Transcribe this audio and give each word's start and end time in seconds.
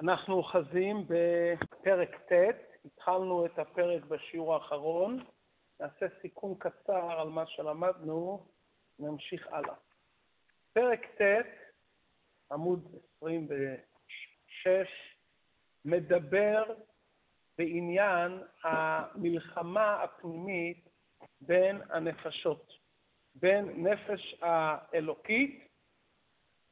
אנחנו 0.00 0.34
אוחזים 0.34 1.06
בפרק 1.08 2.20
ט', 2.32 2.32
התחלנו 2.84 3.46
את 3.46 3.58
הפרק 3.58 4.04
בשיעור 4.04 4.54
האחרון, 4.54 5.24
נעשה 5.80 6.06
סיכום 6.22 6.54
קצר 6.58 7.20
על 7.20 7.28
מה 7.28 7.46
שלמדנו, 7.46 8.46
נמשיך 8.98 9.48
הלאה. 9.52 9.74
פרק 10.72 11.06
ט', 11.06 11.22
עמוד 12.52 12.96
26, 13.16 14.66
מדבר 15.84 16.64
בעניין 17.58 18.42
המלחמה 18.62 20.02
הפנימית 20.02 20.88
בין 21.40 21.80
הנפשות, 21.90 22.72
בין 23.34 23.86
נפש 23.86 24.36
האלוקית 24.42 25.68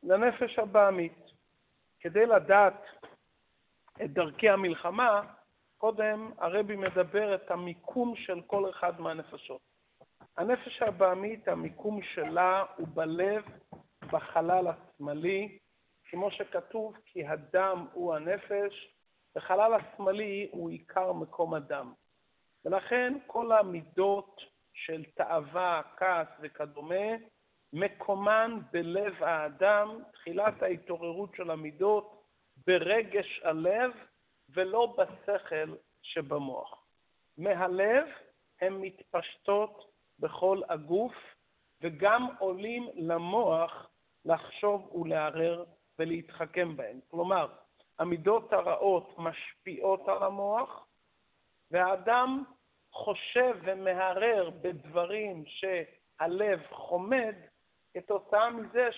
לנפש 0.03 0.59
הבעמית. 0.59 1.29
כדי 2.01 2.27
לדעת 2.27 2.83
את 4.05 4.13
דרכי 4.13 4.49
המלחמה, 4.49 5.23
קודם 5.79 6.31
הרבי 6.39 6.77
מדבר 6.77 7.35
את 7.35 7.51
המיקום 7.51 8.17
של 8.17 8.41
כל 8.47 8.71
אחד 8.71 9.01
מהנפשות. 9.01 9.61
הנפש 10.37 10.83
הבעמית, 10.83 11.49
המיקום 11.49 12.03
שלה 12.03 12.65
הוא 12.77 12.89
בלב, 12.95 13.45
בחלל 14.13 14.67
השמאלי, 14.69 15.59
כמו 16.11 16.31
שכתוב, 16.31 16.97
כי 17.05 17.27
הדם 17.27 17.87
הוא 17.93 18.15
הנפש, 18.15 18.95
וחלל 19.37 19.75
השמאלי 19.75 20.49
הוא 20.53 20.71
עיקר 20.71 21.13
מקום 21.13 21.55
הדם. 21.55 21.93
ולכן 22.65 23.15
כל 23.27 23.53
המידות 23.53 24.41
של 24.73 25.05
תאווה, 25.15 25.83
כעס 25.97 26.29
וכדומה, 26.41 27.07
מקומן 27.73 28.59
בלב 28.71 29.23
האדם, 29.23 29.99
תחילת 30.13 30.63
ההתעוררות 30.63 31.35
של 31.37 31.51
המידות, 31.51 32.18
ברגש 32.69 33.41
הלב 33.45 33.93
ולא 34.49 34.97
בשכל 34.99 35.75
שבמוח. 36.03 36.85
מהלב 37.39 38.07
הן 38.61 38.73
מתפשטות 38.73 39.93
בכל 40.19 40.61
הגוף 40.69 41.15
וגם 41.83 42.29
עולים 42.39 42.89
למוח 42.95 43.91
לחשוב 44.25 44.95
ולערער 44.95 45.65
ולהתחכם 45.99 46.77
בהן. 46.77 47.01
כלומר, 47.11 47.47
המידות 47.99 48.53
הרעות 48.53 49.15
משפיעות 49.19 50.09
על 50.09 50.23
המוח 50.23 50.87
והאדם 51.71 52.45
חושב 52.93 53.57
ומהרהר 53.63 54.51
בדברים 54.51 55.45
שהלב 55.47 56.63
חומד 56.71 57.35
כתוצאה 57.95 58.51
מזה 58.51 58.89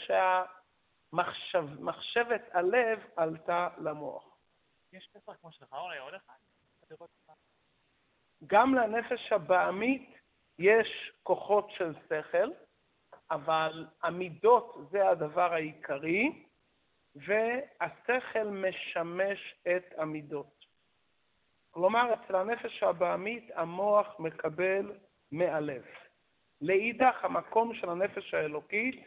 שהמחשבת 1.32 2.42
הלב 2.52 2.98
עלתה 3.16 3.68
למוח. 3.78 4.36
יש 4.92 5.08
פסח 5.12 5.32
כמו 5.40 5.52
שלך, 5.52 5.72
אולי 5.72 5.98
עוד 5.98 6.14
אחד? 6.14 6.34
גם 8.46 8.74
לנפש 8.74 9.32
הבעמית 9.32 10.18
יש 10.58 11.12
כוחות 11.22 11.70
של 11.70 11.94
שכל, 12.08 12.50
אבל 13.30 13.86
המידות 14.02 14.76
זה 14.90 15.08
הדבר 15.08 15.52
העיקרי, 15.52 16.44
והשכל 17.14 18.44
משמש 18.44 19.54
את 19.76 19.84
המידות. 19.96 20.64
כלומר, 21.70 22.14
אצל 22.14 22.36
הנפש 22.36 22.82
הבעמית 22.82 23.50
המוח 23.54 24.06
מקבל 24.18 24.92
מהלב. 25.32 25.84
לאידך, 26.60 27.24
המקום 27.24 27.74
של 27.74 27.90
הנפש 27.90 28.34
האלוקית 28.34 29.04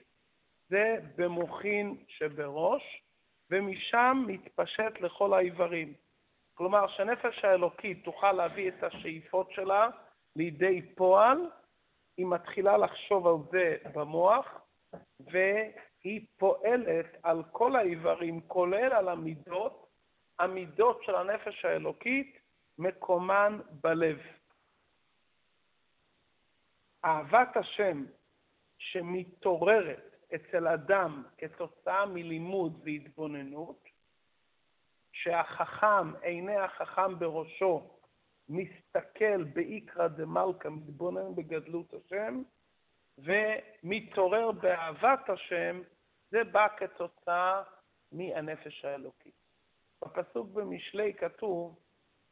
זה 0.69 0.97
במוחין 1.15 1.97
שבראש, 2.07 3.03
ומשם 3.51 4.23
מתפשט 4.27 5.01
לכל 5.01 5.33
האיברים. 5.33 5.93
כלומר, 6.53 6.87
שהנפש 6.87 7.45
האלוקית 7.45 8.03
תוכל 8.03 8.31
להביא 8.31 8.67
את 8.69 8.83
השאיפות 8.83 9.51
שלה 9.51 9.89
לידי 10.35 10.81
פועל, 10.95 11.37
היא 12.17 12.25
מתחילה 12.25 12.77
לחשוב 12.77 13.27
על 13.27 13.35
זה 13.51 13.77
במוח, 13.93 14.45
והיא 15.19 16.25
פועלת 16.37 17.05
על 17.23 17.43
כל 17.51 17.75
האיברים, 17.75 18.41
כולל 18.47 18.93
על 18.93 19.09
המידות. 19.09 19.83
המידות 20.39 21.03
של 21.03 21.15
הנפש 21.15 21.65
האלוקית 21.65 22.39
מקומן 22.77 23.59
בלב. 23.71 24.19
אהבת 27.05 27.57
השם 27.57 28.05
שמתעוררת 28.77 30.12
אצל 30.35 30.67
אדם 30.67 31.23
כתוצאה 31.37 32.05
מלימוד 32.05 32.81
והתבוננות, 32.83 33.83
שהחכם, 35.11 36.15
עיני 36.21 36.55
החכם 36.55 37.19
בראשו, 37.19 37.89
מסתכל 38.49 39.43
באיקרא 39.43 40.07
דמלכא, 40.07 40.67
מתבונן 40.67 41.35
בגדלות 41.35 41.93
השם, 41.93 42.43
ומתעורר 43.17 44.51
באהבת 44.51 45.29
השם, 45.29 45.81
זה 46.31 46.43
בא 46.43 46.67
כתוצאה 46.77 47.63
מהנפש 48.11 48.85
האלוקית. 48.85 49.33
בפסוק 50.01 50.49
במשלי 50.49 51.13
כתוב, 51.13 51.79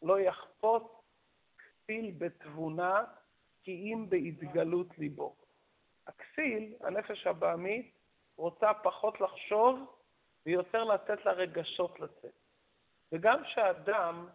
לא 0.02 0.20
יחפוץ 0.20 0.84
כפיל 1.58 2.12
בתבונה 2.18 3.04
כי 3.64 3.72
אם 3.72 4.06
בהתגלות 4.10 4.98
ליבו. 4.98 5.36
הכסיל, 6.08 6.74
הנפש 6.82 7.28
הבעמית, 7.28 7.96
רוצה 8.38 8.74
פחות 8.74 9.22
לחשוב 9.22 9.96
ויותר 10.46 10.84
לתת 10.84 11.26
לרגשות 11.26 12.00
לצאת. 12.00 12.34
וגם 13.12 13.44
כשאדם 13.44 14.28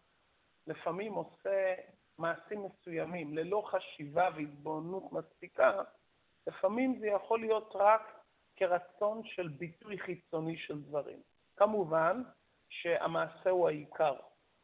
לפעמים 0.67 1.15
עושה 1.15 1.75
מעשים 2.19 2.65
מסוימים 2.65 3.37
ללא 3.37 3.63
חשיבה 3.71 4.29
והתבוננות 4.37 5.13
מספיקה, 5.13 5.83
לפעמים 6.47 6.99
זה 6.99 7.07
יכול 7.07 7.41
להיות 7.41 7.73
רק 7.75 8.21
כרצון 8.57 9.25
של 9.25 9.49
ביטוי 9.49 9.99
חיצוני 9.99 10.57
של 10.57 10.83
דברים. 10.83 11.23
כמובן 11.57 12.23
שהמעשה 12.69 13.51
הוא 13.51 13.69
העיקר, 13.69 14.15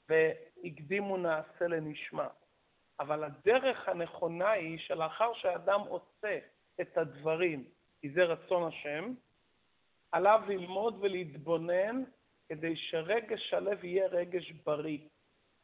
והקדימו 0.09 1.17
נעשה 1.17 1.67
לנשמע. 1.67 2.29
אבל 3.01 3.25
הדרך 3.25 3.89
הנכונה 3.89 4.51
היא 4.51 4.79
שלאחר 4.79 5.35
שאדם 5.35 5.81
עושה 5.81 6.39
את 6.81 6.99
הדברים, 6.99 7.65
כי 8.01 8.11
זה 8.11 8.25
רצון 8.25 8.69
השם, 8.69 9.15
עליו 10.13 10.43
ללמוד 10.49 10.99
ולהתבונן 11.01 12.03
כדי 12.49 12.77
שרגש 12.77 13.55
הלב 13.55 13.85
יהיה 13.85 14.07
רגש 14.07 14.51
בריא. 14.51 14.99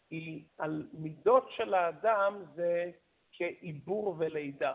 כי 0.08 0.44
על 0.58 0.88
מידות 0.92 1.48
של 1.56 1.74
האדם 1.74 2.42
זה 2.54 2.90
כעיבור 3.32 4.14
ולידה. 4.18 4.74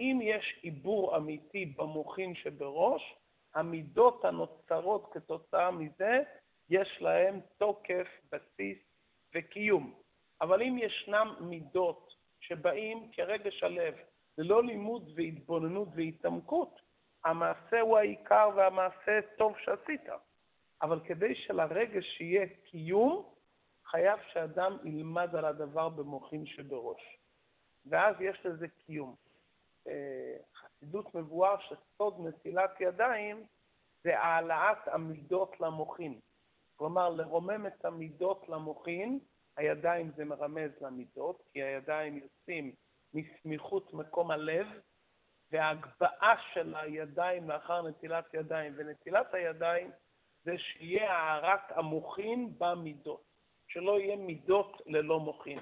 אם 0.00 0.18
יש 0.22 0.58
עיבור 0.62 1.16
אמיתי 1.16 1.66
במוחין 1.66 2.34
שבראש, 2.34 3.14
המידות 3.54 4.24
הנוצרות 4.24 5.10
כתוצאה 5.12 5.70
מזה, 5.70 6.22
יש 6.70 6.98
להם 7.00 7.40
תוקף, 7.58 8.08
בסיס 8.32 8.78
וקיום. 9.34 9.94
אבל 10.40 10.62
אם 10.62 10.78
ישנם 10.78 11.34
מידות 11.40 12.14
שבאים 12.40 13.10
כרגש 13.12 13.62
הלב, 13.62 13.94
ללא 14.38 14.62
לימוד 14.62 15.10
והתבוננות 15.14 15.88
והתעמקות, 15.94 16.80
המעשה 17.24 17.80
הוא 17.80 17.98
העיקר 17.98 18.50
והמעשה 18.56 19.20
טוב 19.38 19.54
שעשית. 19.58 20.08
אבל 20.82 21.00
כדי 21.04 21.34
שלרגש 21.34 22.20
יהיה 22.20 22.46
קיום, 22.64 23.24
חייב 23.86 24.18
שאדם 24.32 24.76
ילמד 24.84 25.36
על 25.36 25.44
הדבר 25.44 25.88
במוחין 25.88 26.46
שבראש. 26.46 27.18
ואז 27.86 28.16
יש 28.20 28.46
לזה 28.46 28.68
קיום. 28.68 29.14
אה, 29.88 30.36
חסידות 30.54 31.14
מבואר 31.14 31.56
שסוד 31.58 32.26
נטילת 32.26 32.80
ידיים 32.80 33.44
זה 34.04 34.18
העלאת 34.18 34.88
המידות 34.88 35.60
למוחין. 35.60 36.20
כלומר, 36.76 37.08
לרומם 37.08 37.66
את 37.66 37.84
המידות 37.84 38.48
למוחין, 38.48 39.18
הידיים 39.56 40.10
זה 40.16 40.24
מרמז 40.24 40.70
למידות, 40.80 41.42
כי 41.52 41.62
הידיים 41.62 42.16
יוצאים 42.16 42.74
מסמיכות 43.14 43.94
מקום 43.94 44.30
הלב, 44.30 44.66
וההגבהה 45.52 46.34
של 46.52 46.74
הידיים 46.76 47.50
לאחר 47.50 47.88
נטילת 47.88 48.34
ידיים 48.34 48.72
ונטילת 48.76 49.34
הידיים 49.34 49.90
זה 50.44 50.58
שיהיה 50.58 51.12
הארת 51.12 51.60
המוחין 51.68 52.52
במידות, 52.58 53.22
שלא 53.68 54.00
יהיה 54.00 54.16
מידות 54.16 54.82
ללא 54.86 55.20
מוחין. 55.20 55.58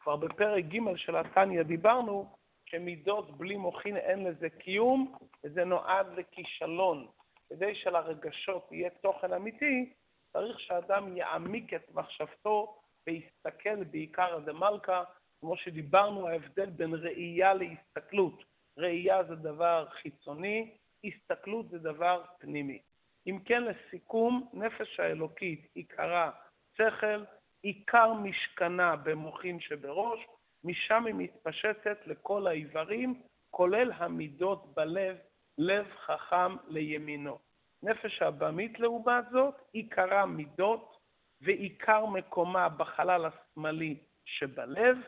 כבר 0.00 0.16
בפרק 0.16 0.64
ג' 0.64 0.96
של 0.96 1.16
התניא 1.16 1.62
דיברנו 1.62 2.36
שמידות 2.66 3.38
בלי 3.38 3.56
מוחין 3.56 3.96
אין 3.96 4.24
לזה 4.24 4.50
קיום, 4.50 5.14
וזה 5.44 5.64
נועד 5.64 6.06
לכישלון. 6.16 7.06
כדי 7.48 7.74
שלרגשות 7.74 8.72
יהיה 8.72 8.90
תוכן 8.90 9.32
אמיתי, 9.32 9.92
צריך 10.32 10.60
שאדם 10.60 11.16
יעמיק 11.16 11.74
את 11.74 11.94
מחשבתו 11.94 12.80
ויסתכל 13.06 13.84
בעיקר 13.84 14.38
דמלכה, 14.38 15.04
כמו 15.40 15.56
שדיברנו, 15.56 16.28
ההבדל 16.28 16.70
בין 16.70 16.94
ראייה 16.94 17.54
להסתכלות. 17.54 18.44
ראייה 18.78 19.24
זה 19.24 19.34
דבר 19.34 19.86
חיצוני, 20.02 20.76
הסתכלות 21.04 21.68
זה 21.68 21.78
דבר 21.78 22.22
פנימי. 22.38 22.78
אם 23.26 23.38
כן, 23.44 23.62
לסיכום, 23.64 24.48
נפש 24.52 25.00
האלוקית 25.00 25.70
עיקרה 25.74 26.30
שכל, 26.74 27.24
עיקר 27.62 28.12
משכנה 28.12 28.96
במוחין 28.96 29.60
שבראש, 29.60 30.20
משם 30.64 31.06
היא 31.06 31.14
מתפשטת 31.14 32.06
לכל 32.06 32.46
האיברים, 32.46 33.22
כולל 33.50 33.92
המידות 33.92 34.74
בלב, 34.74 35.16
לב 35.58 35.86
חכם 36.06 36.56
לימינו. 36.68 37.38
נפש 37.82 38.22
הבמית 38.22 38.80
לעומת 38.80 39.24
זאת, 39.32 39.54
עיקרה 39.72 40.26
מידות 40.26 40.98
ועיקר 41.40 42.06
מקומה 42.06 42.68
בחלל 42.68 43.26
השמאלי 43.26 43.96
שבלב, 44.24 44.98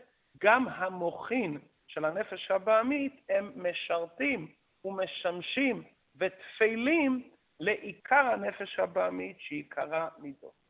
גם 0.43 0.69
המוחין 0.69 1.59
של 1.87 2.05
הנפש 2.05 2.51
הבעמית 2.51 3.27
הם 3.29 3.53
משרתים 3.57 4.49
ומשמשים 4.85 5.83
ותפלים 6.17 7.31
לעיקר 7.61 8.27
הנפש 8.33 8.79
הבעמית 8.79 9.37
שעיקרה 9.41 10.09
מידות. 10.19 10.61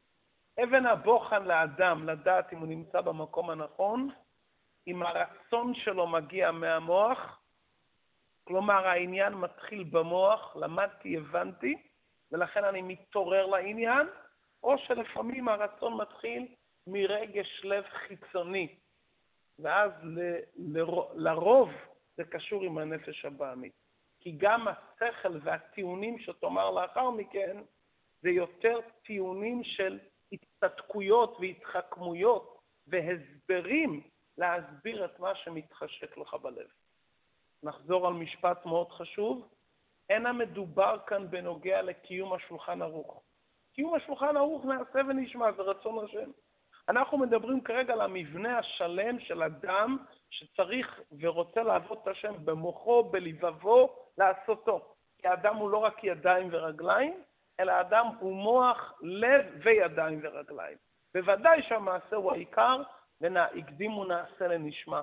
אבן 0.62 0.86
הבוחן 0.86 1.44
לאדם 1.44 2.08
לדעת 2.08 2.52
אם 2.52 2.58
הוא 2.58 2.68
נמצא 2.68 3.00
במקום 3.00 3.50
הנכון, 3.50 4.08
אם 4.86 5.02
הרצון 5.02 5.74
שלו 5.74 6.06
מגיע 6.06 6.50
מהמוח, 6.50 7.40
כלומר 8.44 8.86
העניין 8.86 9.34
מתחיל 9.34 9.84
במוח, 9.84 10.56
למדתי, 10.56 11.16
הבנתי, 11.16 11.82
ולכן 12.32 12.64
אני 12.64 12.82
מתעורר 12.82 13.46
לעניין, 13.46 14.06
או 14.62 14.78
שלפעמים 14.78 15.48
הרצון 15.48 15.96
מתחיל 15.96 16.46
מרגש 16.86 17.60
לב 17.64 17.84
חיצוני, 17.84 18.76
ואז 19.62 19.92
ל, 20.02 20.20
ל, 20.56 20.84
לרוב 21.14 21.70
זה 22.16 22.24
קשור 22.24 22.62
עם 22.64 22.78
הנפש 22.78 23.24
הבעמית. 23.24 23.72
כי 24.20 24.32
גם 24.38 24.68
השכל 24.68 25.38
והטיעונים 25.42 26.18
שתאמר 26.18 26.70
לאחר 26.70 27.10
מכן, 27.10 27.56
זה 28.22 28.30
יותר 28.30 28.78
טיעונים 29.02 29.64
של 29.64 29.98
הצטדקויות 30.32 31.36
והתחכמויות 31.40 32.60
והסברים 32.86 34.02
להסביר 34.38 35.04
את 35.04 35.20
מה 35.20 35.34
שמתחשק 35.34 36.18
לך 36.18 36.34
בלב. 36.34 36.68
נחזור 37.62 38.06
על 38.06 38.12
משפט 38.12 38.66
מאוד 38.66 38.90
חשוב, 38.90 39.48
אין 40.08 40.26
המדובר 40.26 40.98
כאן 41.06 41.30
בנוגע 41.30 41.82
לקיום 41.82 42.32
השולחן 42.32 42.82
ערוך. 42.82 43.22
קיום 43.72 43.94
השולחן 43.94 44.36
ערוך 44.36 44.64
נעשה 44.64 45.00
ונשמע, 45.08 45.52
זה 45.52 45.62
רצון 45.62 46.04
השם. 46.04 46.30
אנחנו 46.90 47.18
מדברים 47.18 47.60
כרגע 47.60 47.92
על 47.92 48.00
המבנה 48.00 48.58
השלם 48.58 49.20
של 49.20 49.42
אדם 49.42 49.96
שצריך 50.30 51.00
ורוצה 51.20 51.62
לעבוד 51.62 51.98
את 52.02 52.08
השם 52.08 52.34
במוחו, 52.44 53.04
בלבבו, 53.04 53.96
לעשותו. 54.18 54.94
כי 55.18 55.28
האדם 55.28 55.56
הוא 55.56 55.70
לא 55.70 55.78
רק 55.78 56.04
ידיים 56.04 56.48
ורגליים, 56.52 57.22
אלא 57.60 57.72
האדם 57.72 58.06
הוא 58.18 58.34
מוח, 58.34 58.94
לב 59.02 59.46
וידיים 59.62 60.20
ורגליים. 60.22 60.76
בוודאי 61.14 61.62
שהמעשה 61.62 62.16
הוא 62.16 62.32
העיקר, 62.32 62.82
והקדימו 63.20 64.04
נעשה 64.04 64.48
לנשמע. 64.48 65.00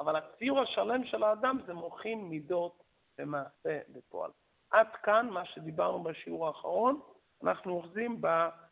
אבל 0.00 0.16
הציור 0.16 0.60
השלם 0.60 1.04
של 1.04 1.22
האדם 1.22 1.58
זה 1.66 1.74
מוחין 1.74 2.24
מידות 2.24 2.82
ומעשה 3.18 3.78
בפועל. 3.88 4.30
עד 4.70 4.88
כאן 5.02 5.28
מה 5.30 5.44
שדיברנו 5.44 6.02
בשיעור 6.02 6.46
האחרון, 6.46 7.00
אנחנו 7.42 7.72
אוחזים 7.72 8.20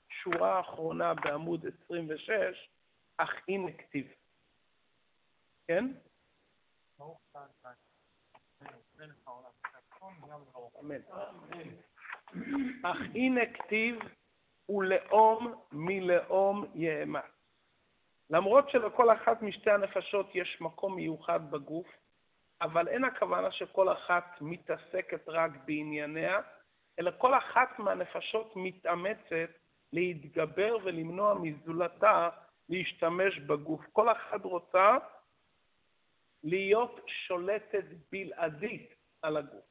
בשורה 0.08 0.56
האחרונה 0.56 1.14
בעמוד 1.14 1.66
26, 1.84 2.69
אך 3.16 3.31
הנה 3.49 3.72
כתיב. 3.72 4.06
כן? 5.66 5.84
אמן. 10.81 11.00
אך 12.82 12.96
הנה 13.14 13.40
כתיב, 13.55 13.99
ולאום 14.69 15.55
מלאום 15.72 16.64
יאמץ. 16.75 17.25
למרות 18.31 18.70
שלכל 18.70 19.12
אחת 19.12 19.43
משתי 19.43 19.70
הנפשות 19.70 20.34
יש 20.34 20.61
מקום 20.61 20.96
מיוחד 20.96 21.50
בגוף, 21.50 21.87
אבל 22.62 22.88
אין 22.88 23.04
הכוונה 23.04 23.52
שכל 23.52 23.93
אחת 23.93 24.25
מתעסקת 24.40 25.28
רק 25.28 25.50
בענייניה, 25.64 26.40
אלא 26.99 27.11
כל 27.19 27.38
אחת 27.38 27.78
מהנפשות 27.78 28.52
מתאמצת 28.56 29.50
להתגבר 29.93 30.76
ולמנוע 30.85 31.35
מזולתה 31.35 32.29
להשתמש 32.69 33.38
בגוף. 33.38 33.81
כל 33.93 34.12
אחת 34.12 34.44
רוצה 34.44 34.96
להיות 36.44 37.00
שולטת 37.06 37.85
בלעדית 38.12 38.94
על 39.23 39.37
הגוף. 39.37 39.64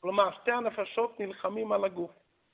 כלומר, 0.00 0.30
שתי 0.32 0.52
הנפשות 0.52 1.20
נלחמים 1.20 1.72
על 1.72 1.84
הגוף. 1.84 2.10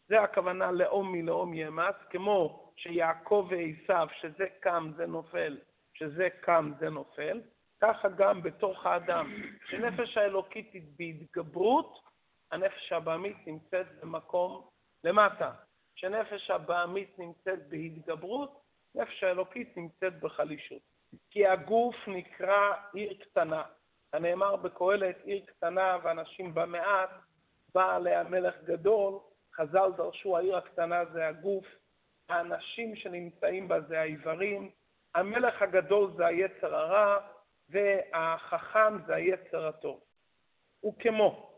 זה 0.08 0.20
הכוונה 0.22 0.72
לאום 0.72 1.12
מלאום 1.12 1.54
יאמץ, 1.54 1.94
כמו 2.10 2.72
שיעקב 2.76 3.48
ועשיו, 3.50 4.08
שזה 4.20 4.46
קם 4.60 4.90
זה 4.96 5.06
נופל, 5.06 5.58
שזה 5.94 6.28
קם 6.40 6.72
זה 6.78 6.90
נופל, 6.90 7.40
ככה 7.80 8.08
גם 8.08 8.42
בתוך 8.42 8.86
האדם. 8.86 9.32
כשנפש 9.64 10.16
האלוקית 10.16 10.72
היא 10.72 10.82
בהתגברות, 10.98 11.98
הנפש 12.52 12.92
הבעמית 12.92 13.36
נמצאת 13.46 13.86
במקום 14.00 14.68
למטה. 15.04 15.52
כשנפש 15.96 16.50
הבעמית 16.50 17.18
נמצאת 17.18 17.68
בהתגברות, 17.68 18.60
נפש 18.94 19.24
האלוקית 19.24 19.76
נמצאת 19.76 20.20
בחלישות. 20.20 20.82
כי 21.30 21.46
הגוף 21.46 21.96
נקרא 22.06 22.72
עיר 22.94 23.14
קטנה. 23.20 23.62
הנאמר 24.12 24.56
בקהלת, 24.56 25.16
עיר 25.24 25.44
קטנה 25.46 25.96
ואנשים 26.02 26.54
במעט, 26.54 27.10
בא 27.74 27.96
עליה 27.96 28.22
מלך 28.22 28.54
גדול, 28.64 29.18
חז"ל 29.54 29.90
דרשו, 29.96 30.36
העיר 30.36 30.56
הקטנה 30.56 31.04
זה 31.04 31.28
הגוף, 31.28 31.66
האנשים 32.28 32.96
שנמצאים 32.96 33.68
בה 33.68 33.80
זה 33.80 34.00
האיברים, 34.00 34.70
המלך 35.14 35.62
הגדול 35.62 36.10
זה 36.16 36.26
היצר 36.26 36.74
הרע, 36.74 37.18
והחכם 37.68 38.98
זה 39.06 39.14
היצר 39.14 39.66
הטוב. 39.66 40.00
וכמו 40.84 41.55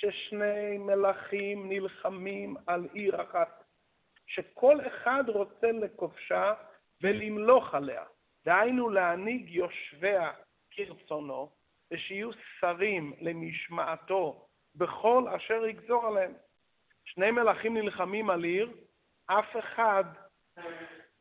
ששני 0.00 0.78
מלכים 0.78 1.68
נלחמים 1.68 2.56
על 2.66 2.88
עיר 2.92 3.22
אחת, 3.22 3.64
שכל 4.26 4.76
אחד 4.86 5.24
רוצה 5.26 5.72
לכובשה 5.72 6.54
ולמלוך 7.02 7.74
עליה, 7.74 8.04
דהיינו 8.44 8.90
להנהיג 8.90 9.50
יושביה 9.50 10.32
כרצונו, 10.70 11.50
ושיהיו 11.90 12.30
שרים 12.60 13.12
למשמעתו 13.20 14.46
בכל 14.74 15.24
אשר 15.36 15.66
יגזור 15.66 16.06
עליהם. 16.06 16.32
שני 17.04 17.30
מלכים 17.30 17.76
נלחמים 17.76 18.30
על 18.30 18.44
עיר, 18.44 18.72
אף 19.26 19.56
אחד 19.58 20.04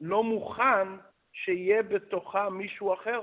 לא 0.01 0.23
מוכן 0.23 0.88
שיהיה 1.33 1.83
בתוכה 1.83 2.49
מישהו 2.49 2.94
אחר. 2.94 3.21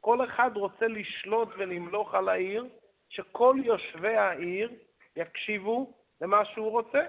כל 0.00 0.24
אחד 0.24 0.50
רוצה 0.54 0.88
לשלוט 0.88 1.48
ולמלוך 1.58 2.14
על 2.14 2.28
העיר, 2.28 2.66
שכל 3.08 3.56
יושבי 3.64 4.16
העיר 4.16 4.72
יקשיבו 5.16 5.92
למה 6.20 6.44
שהוא 6.44 6.70
רוצה. 6.70 7.04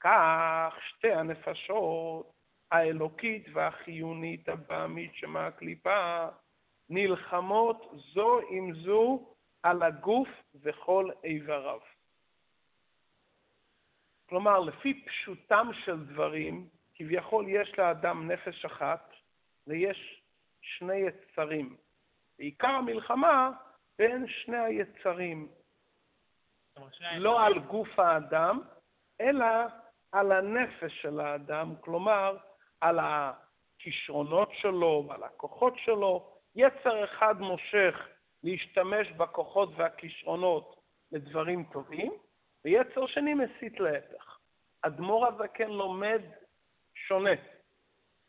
כך 0.00 0.74
שתי 0.88 1.12
הנפשות, 1.12 2.32
האלוקית 2.70 3.46
והחיונית 3.52 4.48
הבעמית 4.48 5.14
שמהקליפה, 5.14 6.28
נלחמות 6.88 7.92
זו 8.14 8.40
עם 8.50 8.74
זו 8.74 9.34
על 9.62 9.82
הגוף 9.82 10.28
וכל 10.54 11.10
איבריו. 11.24 11.80
כלומר, 14.28 14.58
לפי 14.58 15.04
פשוטם 15.06 15.68
של 15.84 16.04
דברים, 16.04 16.68
כביכול 16.94 17.48
יש 17.48 17.78
לאדם 17.78 18.30
נפש 18.30 18.64
אחת 18.64 19.12
ויש 19.66 20.22
שני 20.60 20.96
יצרים. 20.96 21.76
בעיקר 22.38 22.68
המלחמה 22.68 23.50
בין 23.98 24.26
שני 24.28 24.58
היצרים. 24.58 25.48
לא 27.16 27.46
על 27.46 27.58
גוף 27.58 27.98
האדם, 27.98 28.60
אלא 29.20 29.46
על 30.12 30.32
הנפש 30.32 31.02
של 31.02 31.20
האדם, 31.20 31.74
כלומר, 31.80 32.36
על 32.80 32.98
הכישרונות 33.02 34.50
שלו 34.60 35.04
ועל 35.08 35.22
הכוחות 35.22 35.74
שלו. 35.78 36.32
יצר 36.56 37.04
אחד 37.04 37.40
מושך 37.40 38.08
להשתמש 38.42 39.08
בכוחות 39.10 39.68
והכישרונות 39.76 40.76
לדברים 41.12 41.64
טובים, 41.72 42.12
ויצר 42.64 43.06
שני 43.06 43.34
מסית 43.34 43.80
להפך. 43.80 44.38
אדמו"ר 44.82 45.26
הזקן 45.26 45.70
לומד 45.70 46.22
שונה. 46.94 47.30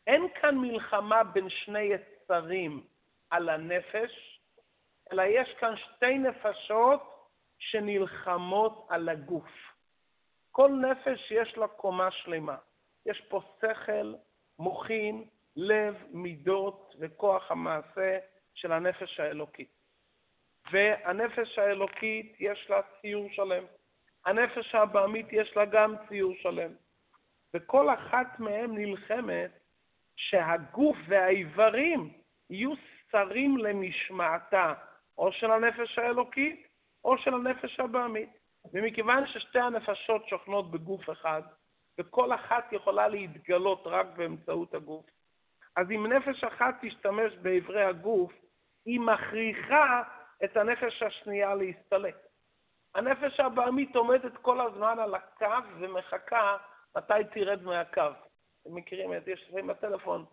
אין 0.08 0.28
כאן 0.42 0.58
מלחמה 0.58 1.24
בין 1.24 1.50
שני 1.50 1.80
יצרים 1.80 2.84
על 3.30 3.50
הנפש, 3.50 4.37
אלא 5.12 5.24
יש 5.24 5.54
כאן 5.60 5.74
שתי 5.78 6.18
נפשות 6.18 7.30
שנלחמות 7.60 8.88
על 8.90 9.10
הגוף. 9.10 9.50
כל 10.52 10.72
נפש 10.72 11.32
יש 11.32 11.58
לה 11.58 11.68
קומה 11.68 12.12
שלמה. 12.12 12.58
יש 13.06 13.22
פה 13.30 13.42
שכל, 13.62 14.14
מוחין, 14.60 15.24
לב, 15.56 15.96
מידות 16.12 16.96
וכוח 17.00 17.52
המעשה 17.52 18.18
של 18.54 18.72
הנפש 18.72 19.20
האלוקית. 19.20 19.78
והנפש 20.72 21.60
האלוקית 21.60 22.36
יש 22.40 22.70
לה 22.70 22.82
ציור 23.02 23.30
שלם. 23.32 23.64
הנפש 24.26 24.76
הבעמית 24.76 25.26
יש 25.32 25.58
לה 25.58 25.66
גם 25.66 25.96
ציור 26.08 26.34
שלם. 26.42 26.72
וכל 27.54 27.94
אחת 27.94 28.40
מהן 28.40 28.72
נלחמת 28.78 29.52
שהגוף 30.16 30.98
והאיברים 31.08 32.14
יהיו 32.50 32.74
שרים 33.12 33.58
למשמעתה, 33.58 34.74
או 35.18 35.32
של 35.32 35.52
הנפש 35.52 36.00
האלוקית, 36.00 36.68
או 37.04 37.18
של 37.18 37.34
הנפש 37.34 37.80
הבעמית. 37.80 38.30
ומכיוון 38.74 39.28
ששתי 39.28 39.60
הנפשות 39.60 40.28
שוכנות 40.28 40.72
בגוף 40.72 41.10
אחד, 41.10 41.42
וכל 42.00 42.34
אחת 42.34 42.74
יכולה 42.74 43.08
להתגלות 43.08 43.82
רק 43.86 44.08
באמצעות 44.16 44.74
הגוף, 44.74 45.06
אז 45.76 45.92
אם 45.92 46.08
נפש 46.08 46.44
אחת 46.44 46.76
תשתמש 46.82 47.34
באיברי 47.42 47.84
הגוף, 47.84 48.34
היא 48.86 49.00
מכריחה 49.00 50.04
את 50.44 50.58
הנפש 50.58 51.04
השנייה 51.04 51.56
להסתלק. 51.56 52.16
הנפש 52.96 53.40
הבעמית 53.40 53.96
עומדת 53.96 54.38
כל 54.42 54.62
הזמן 54.62 55.00
על 55.00 55.16
הקו 55.16 55.68
ומחכה 55.80 56.58
מתי 56.98 57.14
תרד 57.34 57.64
מהקו. 57.64 58.02
אתם 58.62 58.76
מכירים 58.76 59.14
את 59.14 59.26
זה, 59.26 59.32
יש 59.32 59.46
לפעמים 59.48 59.68
בטלפון, 59.68 60.26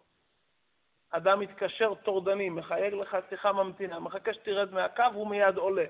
אדם 1.16 1.40
מתקשר 1.40 1.94
טורדני, 1.94 2.50
מחייג 2.50 2.94
לך 2.94 3.16
שיחה 3.28 3.52
ממתינה, 3.52 4.00
מחכה 4.00 4.35
שתרד 4.35 4.73
מהקו, 4.73 5.02
הוא 5.14 5.28
מיד 5.28 5.56
עולה. 5.56 5.85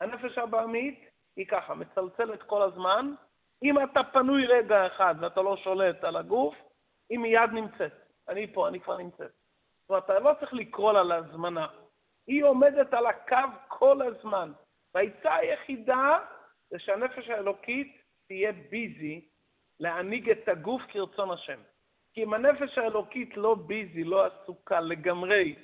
הנפש 0.00 0.38
הבעמית 0.38 1.10
היא 1.36 1.46
ככה, 1.46 1.74
מצלצלת 1.74 2.42
כל 2.42 2.62
הזמן, 2.62 3.14
אם 3.62 3.82
אתה 3.82 4.00
פנוי 4.12 4.46
רגע 4.46 4.86
אחד 4.86 5.14
ואתה 5.20 5.42
לא 5.42 5.56
שולט 5.56 6.04
על 6.04 6.16
הגוף, 6.16 6.54
היא 7.10 7.18
מיד 7.18 7.50
נמצאת. 7.52 7.92
אני 8.28 8.52
פה, 8.52 8.68
אני 8.68 8.80
כבר 8.80 8.96
נמצאת. 8.96 9.30
זאת 9.80 9.90
אומרת, 9.90 10.04
אתה 10.04 10.18
לא 10.18 10.30
צריך 10.40 10.54
לקרוא 10.54 10.92
לה 10.92 11.02
להזמנה. 11.02 11.66
היא 12.26 12.44
עומדת 12.44 12.94
על 12.94 13.06
הקו 13.06 13.36
כל 13.68 14.02
הזמן. 14.02 14.52
והעצה 14.94 15.34
היחידה 15.34 16.18
זה 16.70 16.78
שהנפש 16.78 17.28
האלוקית 17.28 18.02
תהיה 18.26 18.52
ביזי 18.52 19.28
להנהיג 19.80 20.30
את 20.30 20.48
הגוף 20.48 20.82
כרצון 20.88 21.30
השם. 21.30 21.60
כי 22.14 22.24
אם 22.24 22.34
הנפש 22.34 22.78
האלוקית 22.78 23.36
לא 23.36 23.54
ביזי, 23.54 24.04
לא 24.04 24.26
עסוקה 24.26 24.80
לגמרי, 24.80 25.54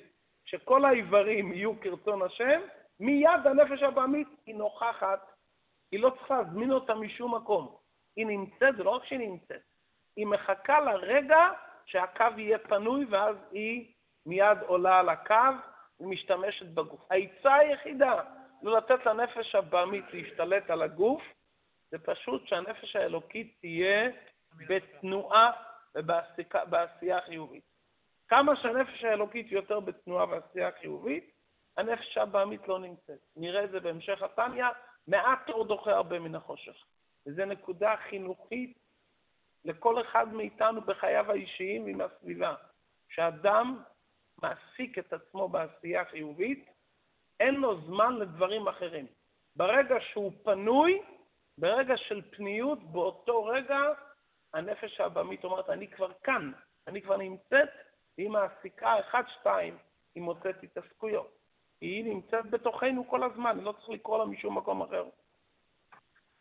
שכל 0.45 0.85
האיברים 0.85 1.53
יהיו 1.53 1.79
כרצון 1.81 2.21
השם, 2.21 2.61
מיד 2.99 3.45
הנפש 3.45 3.83
הבעמית 3.83 4.27
היא 4.45 4.55
נוכחת, 4.55 5.31
היא 5.91 5.99
לא 5.99 6.09
צריכה 6.09 6.37
להזמין 6.37 6.71
אותה 6.71 6.95
משום 6.95 7.35
מקום. 7.35 7.75
היא 8.15 8.25
נמצאת, 8.25 8.75
זה 8.77 8.83
לא 8.83 8.89
רק 8.89 9.05
שהיא 9.05 9.19
נמצאת, 9.19 9.61
היא 10.15 10.27
מחכה 10.27 10.79
לרגע 10.81 11.49
שהקו 11.85 12.25
יהיה 12.37 12.57
פנוי, 12.57 13.05
ואז 13.09 13.35
היא 13.51 13.93
מיד 14.25 14.57
עולה 14.67 14.99
על 14.99 15.09
הקו 15.09 15.35
ומשתמשת 15.99 16.65
בגוף. 16.65 17.11
העצה 17.11 17.55
היחידה 17.55 18.23
לא 18.63 18.77
לתת 18.77 19.05
לנפש 19.05 19.55
הבעמית 19.55 20.05
להשתלט 20.13 20.69
על 20.69 20.81
הגוף, 20.81 21.21
זה 21.91 21.99
פשוט 21.99 22.47
שהנפש 22.47 22.95
האלוקית 22.95 23.57
תהיה 23.61 24.09
בתנועה 24.67 25.70
ובעשייה 25.95 27.21
חיובית. 27.21 27.63
כמה 28.27 28.55
שהנפש 28.55 29.03
האלוקית 29.03 29.51
יותר 29.51 29.79
בתנועה 29.79 30.25
ועשייה 30.29 30.71
חיובית, 30.81 31.31
הנפש 31.77 32.17
הבעמית 32.17 32.67
לא 32.67 32.79
נמצאת. 32.79 33.19
נראה 33.35 33.63
את 33.63 33.71
זה 33.71 33.79
בהמשך 33.79 34.21
התניא, 34.21 34.65
מעט 35.07 35.49
אור 35.49 35.65
דוחה 35.65 35.91
הרבה 35.91 36.19
מן 36.19 36.35
החושך. 36.35 36.85
וזו 37.27 37.45
נקודה 37.45 37.95
חינוכית 38.09 38.77
לכל 39.65 40.01
אחד 40.01 40.33
מאיתנו 40.33 40.81
בחייו 40.81 41.31
האישיים 41.31 41.83
ועם 41.83 42.01
הסביבה. 42.01 42.55
שאדם 43.09 43.83
מעסיק 44.41 44.97
את 44.97 45.13
עצמו 45.13 45.49
בעשייה 45.49 46.05
חיובית, 46.05 46.69
אין 47.39 47.55
לו 47.55 47.81
זמן 47.81 48.15
לדברים 48.15 48.67
אחרים. 48.67 49.07
ברגע 49.55 49.95
שהוא 49.99 50.31
פנוי, 50.43 51.01
ברגע 51.57 51.97
של 51.97 52.21
פניות, 52.31 52.91
באותו 52.91 53.43
רגע 53.43 53.79
הנפש 54.53 55.01
הבמית 55.01 55.43
אומרת, 55.43 55.69
אני 55.69 55.87
כבר 55.87 56.11
כאן, 56.23 56.51
אני 56.87 57.01
כבר 57.01 57.17
נמצאת, 57.17 57.69
והיא 58.17 58.29
מעסיקה 58.29 58.99
אחד, 58.99 59.23
שתיים, 59.39 59.77
היא 60.15 60.23
מוצאת 60.23 60.63
התעסקויות. 60.63 61.37
היא 61.81 62.05
נמצאת 62.05 62.49
בתוכנו 62.49 63.07
כל 63.09 63.23
הזמן, 63.23 63.59
לא 63.59 63.71
צריך 63.71 63.89
לקרוא 63.89 64.17
לה 64.17 64.25
משום 64.25 64.57
מקום 64.57 64.81
אחר. 64.81 65.05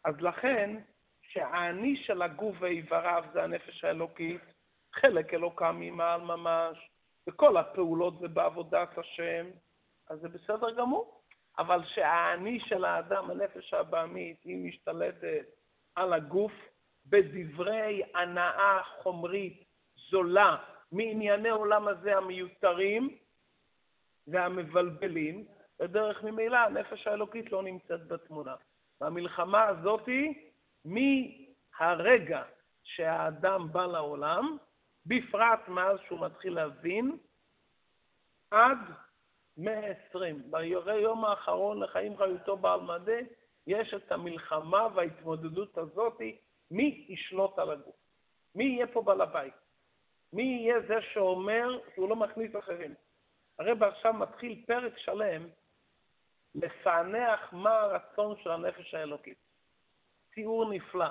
אז 0.04 0.14
לכן, 0.20 0.76
שהאני 1.22 1.96
של 1.96 2.22
הגוף 2.22 2.56
ואיבריו 2.60 3.24
זה 3.32 3.42
הנפש 3.42 3.84
האלוקית, 3.84 4.40
חלק 4.92 5.34
אלוקם 5.34 5.76
ממעל 5.80 6.20
ממש, 6.20 6.90
בכל 7.26 7.56
הפעולות 7.56 8.14
ובעבודת 8.20 8.98
השם, 8.98 9.46
אז 10.08 10.20
זה 10.20 10.28
בסדר 10.28 10.70
גמור. 10.70 11.20
אבל 11.58 11.80
שהאני 11.94 12.60
של 12.60 12.84
האדם, 12.84 13.30
הנפש 13.30 13.74
הבעמית, 13.74 14.44
היא 14.44 14.68
משתלטת 14.68 15.46
על 15.94 16.12
הגוף 16.12 16.52
בדברי 17.06 18.02
הנאה 18.14 18.82
חומרית 19.02 19.64
זולה 20.10 20.56
מענייני 20.92 21.48
עולם 21.48 21.88
הזה 21.88 22.16
המיותרים 22.16 23.16
והמבלבלים, 24.26 25.44
ודרך 25.80 26.22
ממילא 26.22 26.56
הנפש 26.56 27.06
האלוקית 27.06 27.52
לא 27.52 27.62
נמצאת 27.62 28.06
בתמונה. 28.06 28.54
והמלחמה 29.00 29.64
הזאתי, 29.66 30.50
מהרגע 30.84 32.42
שהאדם 32.82 33.72
בא 33.72 33.86
לעולם, 33.86 34.56
בפרט 35.06 35.68
מאז 35.68 35.98
שהוא 36.06 36.20
מתחיל 36.20 36.54
להבין, 36.54 37.16
עד 38.50 38.78
120. 39.56 40.42
ביום 40.84 41.24
האחרון 41.24 41.82
לחיים 41.82 42.16
חיותו 42.16 42.56
בעל 42.56 42.80
מדה, 42.80 43.18
יש 43.66 43.94
את 43.94 44.12
המלחמה 44.12 44.88
וההתמודדות 44.94 45.78
הזאתי, 45.78 46.38
מי 46.70 47.06
ישלוט 47.08 47.58
על 47.58 47.70
הגוף? 47.70 47.96
מי 48.54 48.64
יהיה 48.64 48.86
פה 48.86 49.02
בעל 49.02 49.20
הבית? 49.20 49.54
מי 50.32 50.42
יהיה 50.42 50.80
זה 50.88 50.94
שאומר 51.12 51.78
שהוא 51.94 52.08
לא 52.08 52.16
מכניס 52.16 52.56
אחרים? 52.56 52.94
הרב 53.58 53.82
עכשיו 53.82 54.12
מתחיל 54.12 54.64
פרק 54.66 54.98
שלם 54.98 55.48
לפענח 56.54 57.52
מה 57.52 57.80
הרצון 57.80 58.36
של 58.42 58.50
הנפש 58.50 58.94
האלוקית. 58.94 59.38
ציור 60.34 60.72
נפלא. 60.72 61.08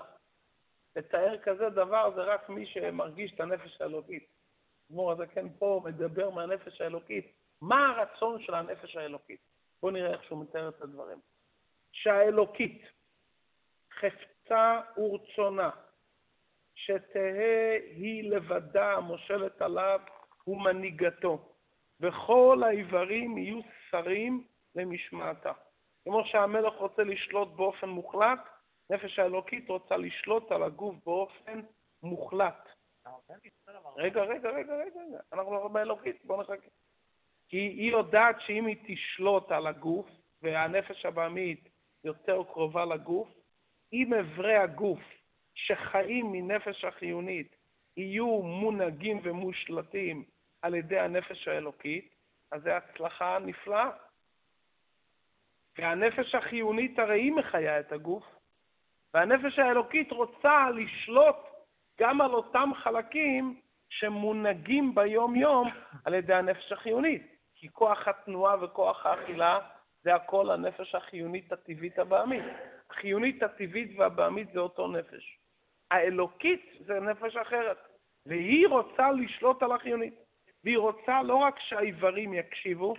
לתאר 0.95 1.37
כזה 1.43 1.69
דבר 1.69 2.11
זה 2.15 2.21
רק 2.21 2.49
מי 2.49 2.65
שמרגיש 2.65 3.33
את 3.33 3.39
הנפש 3.39 3.81
האלוקית. 3.81 4.27
אדמו"ר 4.89 5.11
הזה 5.11 5.27
כן 5.27 5.45
פה 5.59 5.81
מדבר 5.85 6.29
מהנפש 6.29 6.81
האלוקית. 6.81 7.33
מה 7.61 7.89
הרצון 7.89 8.41
של 8.41 8.53
הנפש 8.53 8.95
האלוקית? 8.95 9.39
בואו 9.81 9.91
נראה 9.91 10.11
איך 10.11 10.23
שהוא 10.23 10.43
מתאר 10.43 10.69
את 10.69 10.81
הדברים. 10.81 11.19
שהאלוקית 11.91 12.81
חפצה 13.91 14.38
ורצונה, 14.97 15.69
שתהא 16.75 17.77
היא 17.95 18.31
לבדה 18.31 18.93
המושלת 18.93 19.61
עליו 19.61 19.99
ומנהיגתו, 20.47 21.53
וכל 21.99 22.63
האיברים 22.65 23.37
יהיו 23.37 23.59
שרים 23.89 24.43
למשמעתה. 24.75 25.51
כמו 26.03 26.25
שהמלך 26.25 26.73
רוצה 26.73 27.03
לשלוט 27.03 27.49
באופן 27.49 27.89
מוחלט, 27.89 28.39
נפש 28.89 29.19
האלוקית 29.19 29.69
רוצה 29.69 29.97
לשלוט 29.97 30.51
על 30.51 30.63
הגוף 30.63 30.95
באופן 31.05 31.61
מוחלט. 32.03 32.69
רגע, 33.97 34.21
רגע, 34.21 34.49
רגע, 34.49 34.73
רגע, 34.73 34.99
אנחנו 35.33 35.53
לא 35.53 35.67
באלוקית, 35.67 36.25
בואו 36.25 36.41
נחכה. 36.41 36.67
כי 37.47 37.57
היא 37.57 37.91
יודעת 37.91 38.35
שאם 38.39 38.65
היא 38.65 38.77
תשלוט 38.87 39.51
על 39.51 39.67
הגוף, 39.67 40.05
והנפש 40.41 41.05
הבעמית 41.05 41.69
יותר 42.03 42.43
קרובה 42.43 42.85
לגוף, 42.85 43.27
אם 43.93 44.13
אברי 44.13 44.55
הגוף 44.55 44.99
שחיים 45.55 46.31
מנפש 46.31 46.85
החיונית 46.85 47.55
יהיו 47.97 48.41
מונהגים 48.41 49.19
ומושלטים 49.23 50.23
על 50.61 50.75
ידי 50.75 50.99
הנפש 50.99 51.47
האלוקית, 51.47 52.15
אז 52.51 52.61
זו 52.63 52.69
הצלחה 52.69 53.37
נפלאה. 53.39 53.89
והנפש 55.77 56.35
החיונית 56.35 56.99
הרי 56.99 57.21
היא 57.21 57.31
מחיה 57.31 57.79
את 57.79 57.91
הגוף, 57.91 58.23
והנפש 59.13 59.59
האלוקית 59.59 60.11
רוצה 60.11 60.69
לשלוט 60.69 61.35
גם 61.99 62.21
על 62.21 62.33
אותם 62.33 62.69
חלקים 62.75 63.61
שמונהגים 63.89 64.95
ביום-יום 64.95 65.69
על 66.05 66.13
ידי 66.13 66.33
הנפש 66.33 66.71
החיונית. 66.71 67.39
כי 67.55 67.69
כוח 67.69 68.07
התנועה 68.07 68.63
וכוח 68.63 69.05
האכילה 69.05 69.59
זה 70.03 70.15
הכל 70.15 70.51
הנפש 70.51 70.95
החיונית 70.95 71.51
הטבעית 71.51 71.99
הבעמית. 71.99 72.43
החיונית 72.91 73.43
הטבעית 73.43 73.99
והבעמית 73.99 74.51
זה 74.53 74.59
אותו 74.59 74.87
נפש. 74.87 75.39
האלוקית 75.91 76.73
זה 76.79 76.99
נפש 76.99 77.35
אחרת, 77.35 77.77
והיא 78.25 78.67
רוצה 78.67 79.11
לשלוט 79.11 79.63
על 79.63 79.71
החיונית. 79.71 80.13
והיא 80.63 80.77
רוצה 80.77 81.23
לא 81.23 81.35
רק 81.35 81.59
שהאיברים 81.59 82.33
יקשיבו, 82.33 82.95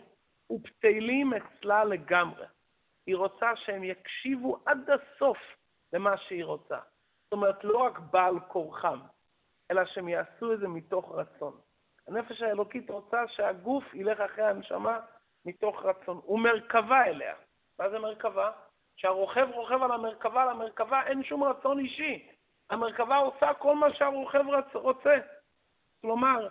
ובטלים 0.51 1.33
אצלה 1.35 1.85
לגמרי. 1.85 2.47
היא 3.07 3.17
רוצה 3.17 3.57
שהם 3.57 3.85
יקשיבו 3.85 4.59
עד 4.67 4.91
הסוף 4.91 5.39
למה 5.93 6.17
שהיא 6.17 6.45
רוצה. 6.45 6.79
זאת 7.25 7.33
אומרת, 7.33 7.65
לא 7.65 7.79
רק 7.79 7.99
בעל 7.99 8.41
כורחם, 8.41 8.99
אלא 9.71 9.85
שהם 9.85 10.09
יעשו 10.09 10.53
את 10.53 10.59
זה 10.61 10.69
מתוך 10.69 11.13
רצון. 11.15 11.61
הנפש 12.09 12.43
האלוקית 12.43 12.91
רוצה 12.91 13.29
שהגוף 13.29 13.95
ילך 13.95 14.21
אחרי 14.21 14.45
הנשמה 14.45 15.01
מתוך 15.45 15.85
רצון. 15.85 16.21
הוא 16.25 16.41
מרכבה 16.41 17.05
אליה. 17.05 17.35
מה 17.79 17.91
זה 17.91 17.99
מרכבה? 17.99 18.51
שהרוכב 19.01 19.49
רוכב 19.55 19.83
על 19.83 19.93
המרכבה, 19.93 20.45
למרכבה 20.45 21.07
אין 21.07 21.25
שום 21.25 21.45
רצון 21.45 21.79
אישי. 21.79 22.29
המרכבה 22.71 23.17
עושה 23.17 23.55
כל 23.55 23.77
מה 23.77 23.95
שהרוכב 23.95 24.45
רוצה. 24.75 25.19
כלומר, 26.01 26.49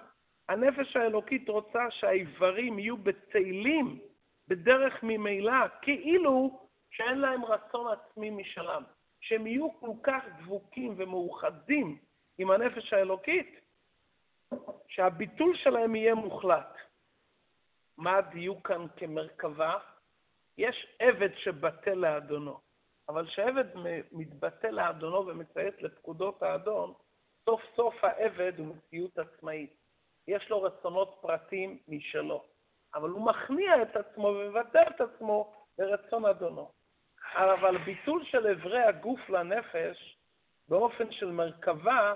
הנפש 0.49 0.95
האלוקית 0.95 1.49
רוצה 1.49 1.91
שהאיברים 1.91 2.79
יהיו 2.79 2.97
בצאלים 2.97 3.99
בדרך 4.47 5.03
ממילא, 5.03 5.67
כאילו 5.81 6.59
שאין 6.91 7.19
להם 7.19 7.45
רצון 7.45 7.93
עצמי 7.93 8.29
משלם. 8.29 8.83
שהם 9.21 9.47
יהיו 9.47 9.79
כל 9.79 9.91
כך 10.03 10.23
דבוקים 10.39 10.93
ומאוחדים 10.97 11.97
עם 12.37 12.51
הנפש 12.51 12.93
האלוקית, 12.93 13.59
שהביטול 14.87 15.57
שלהם 15.57 15.95
יהיה 15.95 16.15
מוחלט. 16.15 16.77
מה 17.97 18.17
הדיוק 18.17 18.67
כאן 18.67 18.85
כמרכבה? 18.97 19.77
יש 20.59 20.87
עבד 20.99 21.29
שבטל 21.35 21.93
לאדונו, 21.93 22.59
אבל 23.09 23.27
כשעבד 23.27 23.65
מתבטל 24.11 24.71
לאדונו 24.71 25.27
ומציית 25.27 25.81
לפקודות 25.81 26.43
האדון, 26.43 26.93
סוף 27.45 27.61
סוף 27.75 28.03
העבד 28.03 28.53
הוא 28.57 28.67
מציאות 28.67 29.19
עצמאית. 29.19 29.73
יש 30.27 30.49
לו 30.49 30.61
רצונות 30.61 31.17
פרטיים 31.21 31.79
משלו, 31.87 32.43
אבל 32.95 33.09
הוא 33.09 33.25
מכניע 33.25 33.81
את 33.81 33.95
עצמו 33.95 34.27
ומבטל 34.27 34.83
את 34.95 35.01
עצמו 35.01 35.53
לרצון 35.79 36.25
אדונו. 36.25 36.71
אבל 37.35 37.77
ביטול 37.77 38.25
של 38.25 38.47
אברי 38.47 38.83
הגוף 38.83 39.29
לנפש 39.29 40.17
באופן 40.69 41.11
של 41.11 41.31
מרכבה, 41.31 42.13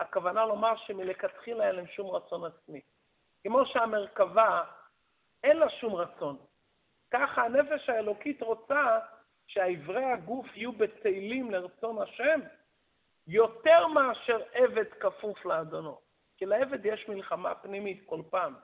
הכוונה 0.00 0.46
לומר 0.46 0.76
שמלכתחילה 0.76 1.66
אין 1.66 1.74
להם 1.74 1.86
שום 1.86 2.10
רצון 2.10 2.44
עצמי. 2.44 2.80
כמו 3.42 3.66
שהמרכבה, 3.66 4.64
אין 5.44 5.56
לה 5.56 5.70
שום 5.70 5.94
רצון. 5.94 6.36
ככה 7.10 7.44
הנפש 7.44 7.88
האלוקית 7.88 8.42
רוצה 8.42 8.98
שאיברי 9.46 10.04
הגוף 10.04 10.56
יהיו 10.56 10.72
בטלים 10.72 11.50
לרצון 11.50 12.02
השם, 12.02 12.40
יותר 13.26 13.86
מאשר 13.86 14.42
עבד 14.52 14.92
כפוף 15.00 15.46
לאדונו. 15.46 15.98
כי 16.36 16.46
לעבד 16.46 16.86
יש 16.86 17.08
מלחמה 17.08 17.54
פנימית 17.54 18.02
כל 18.06 18.20
פעם. 18.30 18.54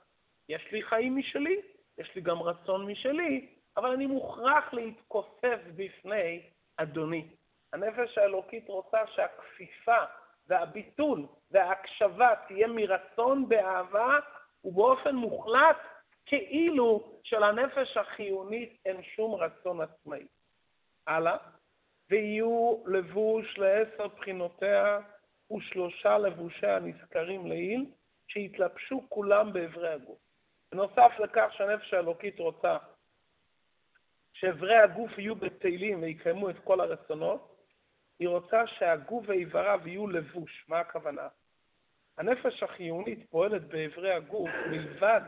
יש 0.49 0.73
לי 0.73 0.83
חיים 0.83 1.17
משלי, 1.17 1.61
יש 1.99 2.15
לי 2.15 2.21
גם 2.21 2.43
רצון 2.43 2.87
משלי, 2.87 3.47
אבל 3.77 3.91
אני 3.91 4.07
מוכרח 4.07 4.73
להתכופף 4.73 5.59
בפני 5.77 6.43
אדוני. 6.77 7.29
הנפש 7.73 8.19
האלוקית 8.19 8.69
רוצה 8.69 9.07
שהכפיפה 9.07 10.05
והביטול 10.49 11.27
וההקשבה 11.51 12.35
תהיה 12.49 12.67
מרצון 12.67 13.49
באהבה 13.49 14.19
ובאופן 14.65 15.15
מוחלט 15.15 15.77
כאילו 16.27 17.19
שלנפש 17.23 17.97
החיונית 17.97 18.81
אין 18.85 19.03
שום 19.03 19.35
רצון 19.35 19.81
עצמאי. 19.81 20.27
הלאה, 21.07 21.37
ויהיו 22.11 22.77
לבוש 22.87 23.59
לעשר 23.59 24.07
בחינותיה 24.07 24.99
ושלושה 25.57 26.19
לבושיה 26.19 26.77
הנזכרים 26.77 27.47
לעיל, 27.47 27.87
שיתלבשו 28.29 29.07
כולם 29.09 29.53
באברי 29.53 29.89
הגוף. 29.89 30.19
בנוסף 30.73 31.13
לכך 31.19 31.49
שהנפש 31.53 31.95
האלוקית 31.95 32.39
רוצה 32.39 32.77
שאיברי 34.33 34.77
הגוף 34.77 35.19
יהיו 35.19 35.35
בטלים 35.37 36.03
ויקיימו 36.03 36.51
את 36.51 36.59
כל 36.65 36.81
הרצונות, 36.81 37.57
היא 38.19 38.29
רוצה 38.29 38.67
שהגוף 38.67 39.25
ואיבריו 39.29 39.81
יהיו 39.85 40.07
לבוש. 40.07 40.65
מה 40.69 40.81
הכוונה? 40.81 41.29
הנפש 42.19 42.63
החיונית 42.63 43.31
פועלת 43.31 43.63
באיברי 43.63 44.13
הגוף 44.13 44.51
מלבד 44.71 45.21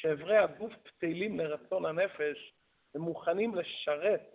שאיברי 0.00 0.38
הגוף 0.38 0.72
פתלים 0.82 1.40
לרצון 1.40 1.84
הנפש 1.86 2.54
ומוכנים 2.94 3.54
לשרת 3.54 4.34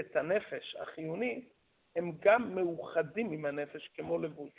את 0.00 0.16
הנפש 0.16 0.76
החיונית, 0.80 1.52
הם 1.96 2.12
גם 2.20 2.54
מאוחדים 2.54 3.32
עם 3.32 3.44
הנפש 3.44 3.88
כמו 3.94 4.18
לבוש. 4.18 4.52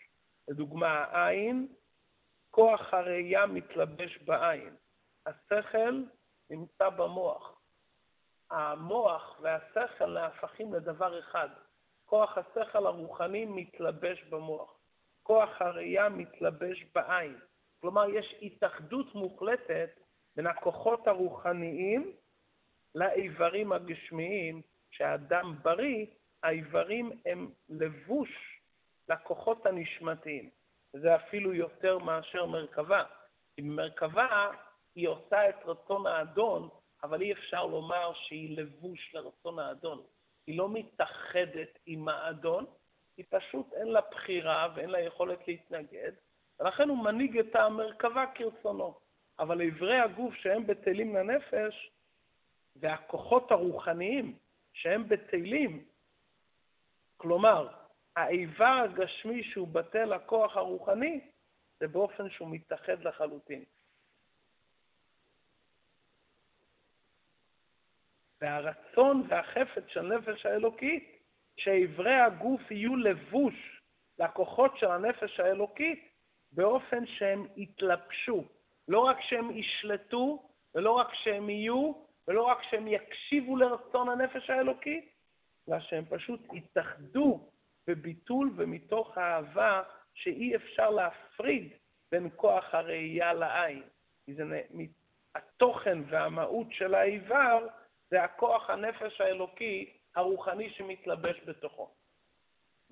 לדוגמה, 0.48 0.90
העין, 0.90 1.68
כוח 2.52 2.94
הראייה 2.94 3.46
מתלבש 3.46 4.18
בעין. 4.18 4.76
השכל 5.26 6.04
נמצא 6.50 6.90
במוח. 6.90 7.62
המוח 8.52 9.40
והשכל 9.42 10.14
נהפכים 10.14 10.74
לדבר 10.74 11.20
אחד. 11.20 11.50
כוח 12.06 12.38
השכל 12.38 12.88
הרוחני 12.88 13.46
מתלבש 13.46 14.24
במוח. 14.24 14.78
כוח 15.24 15.62
הראייה 15.62 16.10
מתלבש 16.10 16.86
בעין. 16.96 17.40
כלומר, 17.82 18.10
יש 18.10 18.36
התאחדות 18.42 19.16
מוחלטת 19.16 20.05
בין 20.36 20.48
הכוחות 20.48 21.08
הרוחניים 21.08 22.12
לאיברים 22.96 23.72
הגשמיים, 23.72 24.62
שהאדם 24.92 25.56
בריא, 25.62 26.06
האיברים 26.44 27.12
הם 27.26 27.52
לבוש 27.70 28.60
לכוחות 29.10 29.66
הנשמתיים. 29.66 30.50
זה 30.94 31.16
אפילו 31.16 31.54
יותר 31.54 31.98
מאשר 31.98 32.46
מרכבה. 32.46 33.04
כי 33.56 33.62
מרכבה 33.62 34.52
היא 34.96 35.08
עושה 35.08 35.50
את 35.50 35.56
רצון 35.66 36.08
האדון, 36.08 36.70
אבל 37.04 37.22
אי 37.22 37.34
אפשר 37.34 37.66
לומר 37.66 38.14
שהיא 38.14 38.58
לבוש 38.58 39.14
לרצון 39.14 39.60
האדון. 39.60 40.04
היא 40.48 40.58
לא 40.58 40.70
מתאחדת 40.70 41.80
עם 41.86 42.08
האדון, 42.08 42.66
היא 43.18 43.26
פשוט 43.30 43.74
אין 43.74 43.88
לה 43.88 44.02
בחירה 44.12 44.74
ואין 44.76 44.90
לה 44.90 45.00
יכולת 45.00 45.48
להתנגד, 45.48 46.12
ולכן 46.60 46.90
הוא 46.90 46.98
מנהיג 46.98 47.38
את 47.38 47.56
המרכבה 47.56 48.26
כרצונו. 48.36 49.00
אבל 49.40 49.62
איברי 49.62 50.00
הגוף 50.00 50.34
שהם 50.36 50.68
בטלים 50.68 51.16
לנפש, 51.16 51.92
והכוחות 52.76 53.52
הרוחניים 53.52 54.38
שהם 54.74 55.10
בטלים, 55.10 55.86
כלומר, 57.18 57.68
האיבר 58.16 58.84
הגשמי 58.84 59.44
שהוא 59.44 59.68
בטל 59.68 60.06
לכוח 60.06 60.58
הרוחני, 60.58 61.22
זה 61.80 61.88
באופן 61.88 62.30
שהוא 62.30 62.50
מתאחד 62.52 63.02
לחלוטין. 63.04 63.64
והרצון 68.42 69.24
והחפץ 69.30 69.84
של 69.88 70.02
נפש 70.02 70.46
האלוקית, 70.46 71.22
שאיברי 71.58 72.20
הגוף 72.20 72.72
יהיו 72.72 72.96
לבוש 72.96 73.82
לכוחות 74.20 74.78
של 74.78 74.92
הנפש 74.92 75.40
האלוקית, 75.40 76.12
באופן 76.52 77.06
שהם 77.06 77.48
יתלבשו. 77.56 78.44
לא 78.88 79.00
רק 79.00 79.22
שהם 79.22 79.52
ישלטו, 79.52 80.50
ולא 80.76 80.92
רק 80.92 81.14
שהם 81.14 81.50
יהיו, 81.50 81.94
ולא 82.28 82.44
רק 82.44 82.64
שהם 82.70 82.88
יקשיבו 82.88 83.58
לרצון 83.58 84.10
הנפש 84.10 84.50
האלוקית, 84.50 85.12
אלא 85.70 85.80
שהם 85.80 86.06
פשוט 86.10 86.40
יתאחדו 86.54 87.50
בביטול 87.88 88.54
ומתוך 88.56 89.18
אהבה 89.18 89.84
שאי 90.14 90.56
אפשר 90.56 90.90
להפריד 90.90 91.74
בין 92.12 92.30
כוח 92.36 92.66
הראייה 92.74 93.34
לעין. 93.34 93.84
זה, 94.28 94.62
התוכן 95.36 95.98
והמהות 96.10 96.68
של 96.72 96.96
האיבר 96.96 97.68
זה 98.10 98.24
הכוח 98.24 98.70
הנפש 98.70 99.22
האלוקי 99.22 99.94
הרוחני 100.16 100.70
שמתלבש 100.70 101.42
בתוכו. 101.46 101.90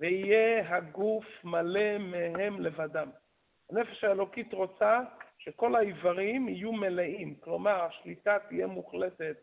ויהיה 0.00 0.76
הגוף 0.76 1.24
מלא 1.44 1.98
מהם 1.98 2.60
לבדם. 2.60 3.10
הנפש 3.70 4.04
האלוקית 4.04 4.52
רוצה 4.52 5.00
שכל 5.44 5.74
האיברים 5.74 6.48
יהיו 6.48 6.72
מלאים, 6.72 7.34
כלומר 7.40 7.82
השליטה 7.84 8.38
תהיה 8.48 8.66
מוחלטת 8.66 9.36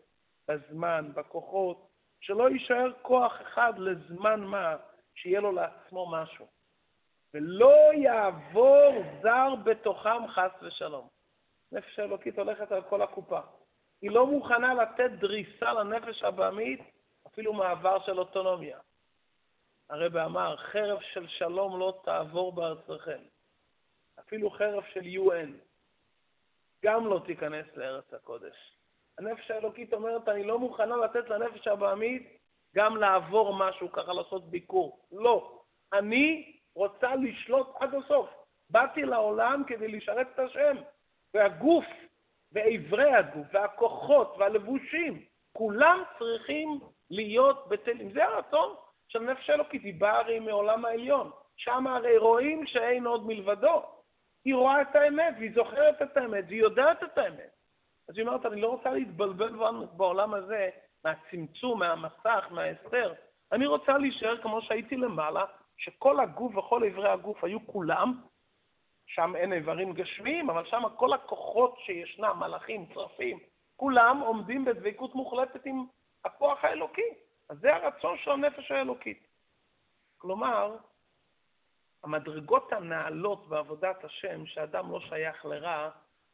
בזמן, 0.48 1.12
בכוחות, 1.14 1.88
שלא 2.22 2.50
יישאר 2.50 2.92
כוח 3.02 3.42
אחד 3.42 3.74
לזמן 3.78 4.40
מה, 4.40 4.76
שיהיה 5.16 5.40
לו 5.40 5.52
לעצמו 5.52 6.12
משהו. 6.12 6.48
ולא 7.34 7.94
יעבור 7.94 9.04
זר 9.22 9.56
בתוכם 9.64 10.28
חס 10.28 10.52
ושלום. 10.62 11.08
נפש 11.72 12.00
האלוקית 12.00 12.40
הולכת 12.40 12.72
על 12.72 12.82
כל 12.82 13.02
הקופה. 13.02 13.40
היא 14.02 14.12
לא 14.12 14.28
מוכנה 14.28 14.74
לתת 14.74 15.12
דריסה 15.20 15.74
לנפש 15.74 16.24
הבעמית, 16.24 16.80
אפילו 17.28 17.54
מעבר 17.54 18.00
של 18.06 18.20
אוטונומיה. 18.20 18.80
הרב 19.90 20.18
אמר, 20.18 20.58
חרב 20.58 21.00
של 21.14 21.28
שלום 21.28 21.80
לא 21.80 22.00
תעבור 22.04 22.52
בארצכם. 22.52 23.20
אפילו 24.20 24.50
חרב 24.50 24.84
של 24.94 25.02
UN 25.02 25.71
גם 26.86 27.08
לא 27.08 27.22
תיכנס 27.26 27.65
לארץ 27.76 28.13
הקודש. 28.13 28.56
הנפש 29.17 29.52
האלוקית 29.52 29.94
אומרת, 29.94 30.30
אני 30.30 30.44
לא 30.44 30.60
מוכנה 30.60 30.96
לתת 30.96 31.30
לנפש 31.30 31.67
הבעמית 31.67 32.38
גם 32.76 32.98
לעבור 32.98 33.56
משהו, 33.56 33.91
ככה 33.91 34.13
לעשות 34.13 34.50
ביקור. 34.50 35.06
לא. 35.12 35.62
אני 35.94 36.58
רוצה 36.76 37.15
לשלוט 37.15 37.67
עד 37.80 37.96
הסוף. 37.96 38.30
באתי 38.70 39.02
לעולם 39.02 39.63
כדי 39.67 39.88
לשרת 39.88 40.28
את 40.34 40.39
השם, 40.39 40.76
והגוף 41.34 41.86
ואיברי 42.52 43.13
הגוף 43.13 43.48
והכוחות 43.54 44.36
והלבושים, 44.38 45.26
כולם 45.54 46.04
צריכים 46.20 46.80
להיות 47.10 47.67
בטלים. 47.70 48.12
זה 48.13 48.26
הרצון 48.26 48.76
של 49.08 49.20
נפש 49.20 49.50
אלוקית, 49.50 49.84
היא 49.84 50.00
באה 50.00 50.20
הרי 50.20 50.39
מעולם 50.39 50.86
העליון. 50.86 51.32
שם 51.58 51.88
הרי 51.88 52.17
רואים 52.17 52.65
שאין 52.67 53.06
עוד 53.06 53.28
מלבדו. 53.28 53.84
היא 54.45 54.56
רואה 54.56 54.82
את 54.82 54.95
האמת, 54.95 55.34
והיא 55.38 55.51
זוכרת 55.56 56.01
את 56.01 56.17
האמת, 56.17 56.45
והיא 56.47 56.62
יודעת 56.62 57.04
את 57.04 57.17
האמת. 57.17 57.51
אז 58.10 58.17
היא 58.17 58.27
אומרת, 58.27 58.45
אני 58.45 58.62
לא 58.62 58.67
רוצה 58.67 58.91
להתבלבל 58.91 59.56
בעולם 59.93 60.34
הזה 60.34 60.69
מהצמצום, 61.06 61.80
מהמסך, 61.80 62.47
מההסתר. 62.51 63.13
אני 63.51 63.65
רוצה 63.65 63.97
להישאר 63.97 64.41
כמו 64.41 64.62
שהייתי 64.62 64.97
למעלה, 64.97 65.45
שכל 65.77 66.19
הגוף 66.19 66.58
וכל 66.58 66.84
איברי 66.84 67.10
הגוף 67.10 67.43
היו 67.43 67.67
כולם 67.67 68.21
שם 69.06 69.36
אין 69.36 69.54
איברים 69.54 69.93
גשמיים, 69.93 70.49
אבל 70.49 70.65
שם 70.65 70.84
כל 70.97 71.13
הכוחות 71.13 71.75
שישנם, 71.86 72.36
מלאכים, 72.39 72.86
צרפים, 72.93 73.39
כולם 73.75 74.19
עומדים 74.19 74.65
בדבקות 74.65 75.15
מוחלטת 75.15 75.65
עם 75.65 75.86
הכוח 76.25 76.63
האלוקי. 76.63 77.10
אז 77.49 77.60
זה 77.60 77.75
הרצון 77.75 78.17
של 78.17 78.32
הנפש 78.32 78.71
האלוקית. 78.71 79.27
כלומר, 80.17 80.77
המדרגות 82.04 82.74
הנעלות 82.74 83.48
בעבודת 83.50 84.04
השם, 84.04 84.46
שאדם 84.46 84.92
לא 84.92 85.00
שייך 85.00 85.46
לרע, 85.46 85.90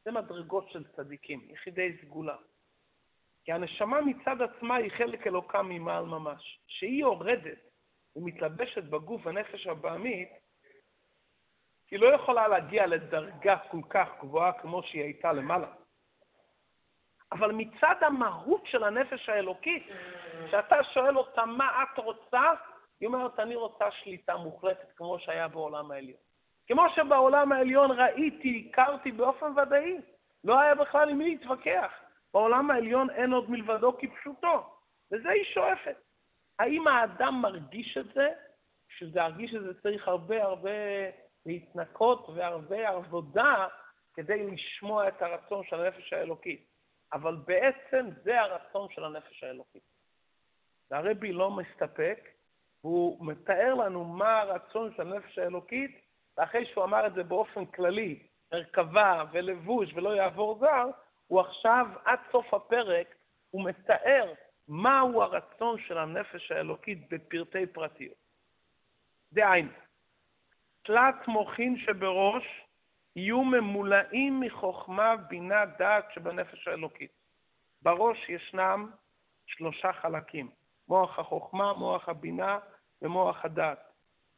זה 0.05 0.11
מדרגות 0.11 0.69
של 0.69 0.83
צדיקים, 0.95 1.41
יחידי 1.49 1.97
סגולה. 2.01 2.35
כי 3.43 3.51
הנשמה 3.51 4.01
מצד 4.01 4.41
עצמה 4.41 4.75
היא 4.75 4.91
חלק 4.91 5.27
אלוקה 5.27 5.61
ממעל 5.61 6.05
ממש. 6.05 6.59
כשהיא 6.67 7.01
יורדת 7.01 7.57
ומתלבשת 8.15 8.83
בגוף 8.83 9.27
הנפש 9.27 9.67
הבעמית, 9.67 10.29
היא 11.91 11.99
לא 11.99 12.15
יכולה 12.15 12.47
להגיע 12.47 12.87
לדרגה 12.87 13.57
כל 13.71 13.81
כך 13.89 14.07
גבוהה 14.19 14.51
כמו 14.53 14.83
שהיא 14.83 15.01
הייתה 15.01 15.33
למעלה. 15.33 15.67
אבל 17.31 17.51
מצד 17.51 17.95
המהות 18.01 18.61
של 18.65 18.83
הנפש 18.83 19.29
האלוקית, 19.29 19.87
כשאתה 20.47 20.83
שואל 20.93 21.17
אותה 21.17 21.45
מה 21.45 21.83
את 21.83 21.97
רוצה, 21.99 22.51
היא 22.99 23.07
אומרת, 23.07 23.39
אני 23.39 23.55
רוצה 23.55 23.91
שליטה 23.91 24.37
מוחלטת 24.37 24.91
כמו 24.95 25.19
שהיה 25.19 25.47
בעולם 25.47 25.91
העליון. 25.91 26.19
כמו 26.67 26.83
שבעולם 26.95 27.51
העליון 27.51 27.91
ראיתי, 27.91 28.69
הכרתי 28.69 29.11
באופן 29.11 29.59
ודאי, 29.59 29.97
לא 30.43 30.59
היה 30.59 30.75
בכלל 30.75 31.09
עם 31.09 31.17
מי 31.17 31.29
להתווכח. 31.29 31.91
בעולם 32.33 32.71
העליון 32.71 33.09
אין 33.09 33.33
עוד 33.33 33.51
מלבדו 33.51 33.97
כפשוטו, 33.97 34.77
וזה 35.11 35.29
היא 35.29 35.43
שואפת. 35.53 35.97
האם 36.59 36.87
האדם 36.87 37.41
מרגיש 37.41 37.97
את 37.97 38.13
זה? 38.13 38.29
שזה 38.89 39.19
להרגיש 39.19 39.55
את 39.55 39.61
זה 39.61 39.81
צריך 39.81 40.07
הרבה 40.07 40.43
הרבה 40.43 40.69
להתנקות 41.45 42.29
והרבה 42.29 42.89
עבודה 42.89 43.67
כדי 44.13 44.51
לשמוע 44.51 45.07
את 45.07 45.21
הרצון 45.21 45.63
של 45.65 45.75
הנפש 45.75 46.13
האלוקית. 46.13 46.67
אבל 47.13 47.35
בעצם 47.35 48.09
זה 48.23 48.41
הרצון 48.41 48.87
של 48.91 49.03
הנפש 49.03 49.43
האלוקית. 49.43 49.83
והרבי 50.91 51.33
לא 51.33 51.51
מסתפק, 51.51 52.29
הוא 52.81 53.25
מתאר 53.25 53.73
לנו 53.73 54.05
מה 54.05 54.39
הרצון 54.39 54.93
של 54.95 55.01
הנפש 55.01 55.37
האלוקית, 55.37 56.01
ואחרי 56.37 56.65
שהוא 56.65 56.83
אמר 56.83 57.07
את 57.07 57.13
זה 57.13 57.23
באופן 57.23 57.65
כללי, 57.65 58.19
מרכבה 58.51 59.23
ולבוש 59.31 59.93
ולא 59.93 60.15
יעבור 60.15 60.57
זר, 60.59 60.89
הוא 61.27 61.39
עכשיו, 61.39 61.87
עד 62.05 62.19
סוף 62.31 62.53
הפרק, 62.53 63.15
הוא 63.51 63.65
מתאר 63.65 64.33
מהו 64.67 65.21
הרצון 65.21 65.79
של 65.87 65.97
הנפש 65.97 66.51
האלוקית 66.51 67.09
בפרטי 67.09 67.65
פרטיות. 67.65 68.17
דהיינו, 69.33 69.71
תלת 70.83 71.27
מוחין 71.27 71.77
שבראש 71.77 72.65
יהיו 73.15 73.43
ממולאים 73.43 74.39
מחוכמה, 74.39 75.15
בינה, 75.15 75.65
דעת 75.65 76.05
שבנפש 76.13 76.67
האלוקית. 76.67 77.11
בראש 77.81 78.29
ישנם 78.29 78.91
שלושה 79.45 79.93
חלקים, 79.93 80.49
מוח 80.89 81.19
החוכמה, 81.19 81.73
מוח 81.73 82.09
הבינה 82.09 82.59
ומוח 83.01 83.45
הדעת. 83.45 83.79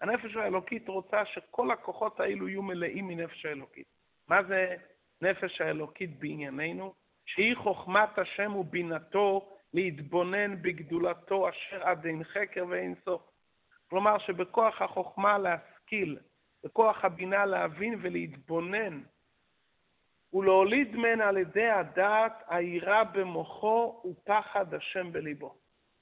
הנפש 0.01 0.35
האלוקית 0.35 0.87
רוצה 0.87 1.25
שכל 1.25 1.71
הכוחות 1.71 2.19
האלו 2.19 2.47
יהיו 2.47 2.61
מלאים 2.61 3.07
מנפש 3.07 3.45
האלוקית. 3.45 3.87
מה 4.27 4.43
זה 4.43 4.75
נפש 5.21 5.61
האלוקית 5.61 6.19
בענייננו? 6.19 6.93
שהיא 7.25 7.55
חוכמת 7.55 8.19
השם 8.19 8.55
ובינתו 8.55 9.49
להתבונן 9.73 10.61
בגדולתו 10.61 11.49
אשר 11.49 11.83
עד 11.83 12.05
אין 12.05 12.23
חקר 12.23 12.65
ואין 12.69 12.95
סוף. 13.05 13.21
כלומר 13.89 14.17
שבכוח 14.17 14.81
החוכמה 14.81 15.37
להשכיל, 15.37 16.17
בכוח 16.63 17.05
הבינה 17.05 17.45
להבין 17.45 17.99
ולהתבונן 18.01 19.01
ולהוליד 20.33 20.95
ממנה 20.95 21.27
על 21.27 21.37
ידי 21.37 21.69
הדעת 21.69 22.43
היראה 22.47 23.03
במוחו 23.03 24.03
ופחד 24.05 24.73
השם 24.73 25.11
בליבו. 25.11 25.55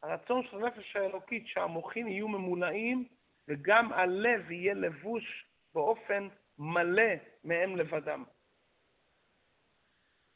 הרצון 0.04 0.44
של 0.44 0.58
הנפש 0.58 0.96
האלוקית 0.96 1.48
שהמוחים 1.48 2.08
יהיו 2.08 2.28
ממולאים 2.28 3.08
וגם 3.48 3.94
הלב 3.94 4.52
יהיה 4.52 4.74
לבוש 4.74 5.46
באופן 5.74 6.28
מלא 6.58 7.14
מהם 7.44 7.76
לבדם. 7.76 8.24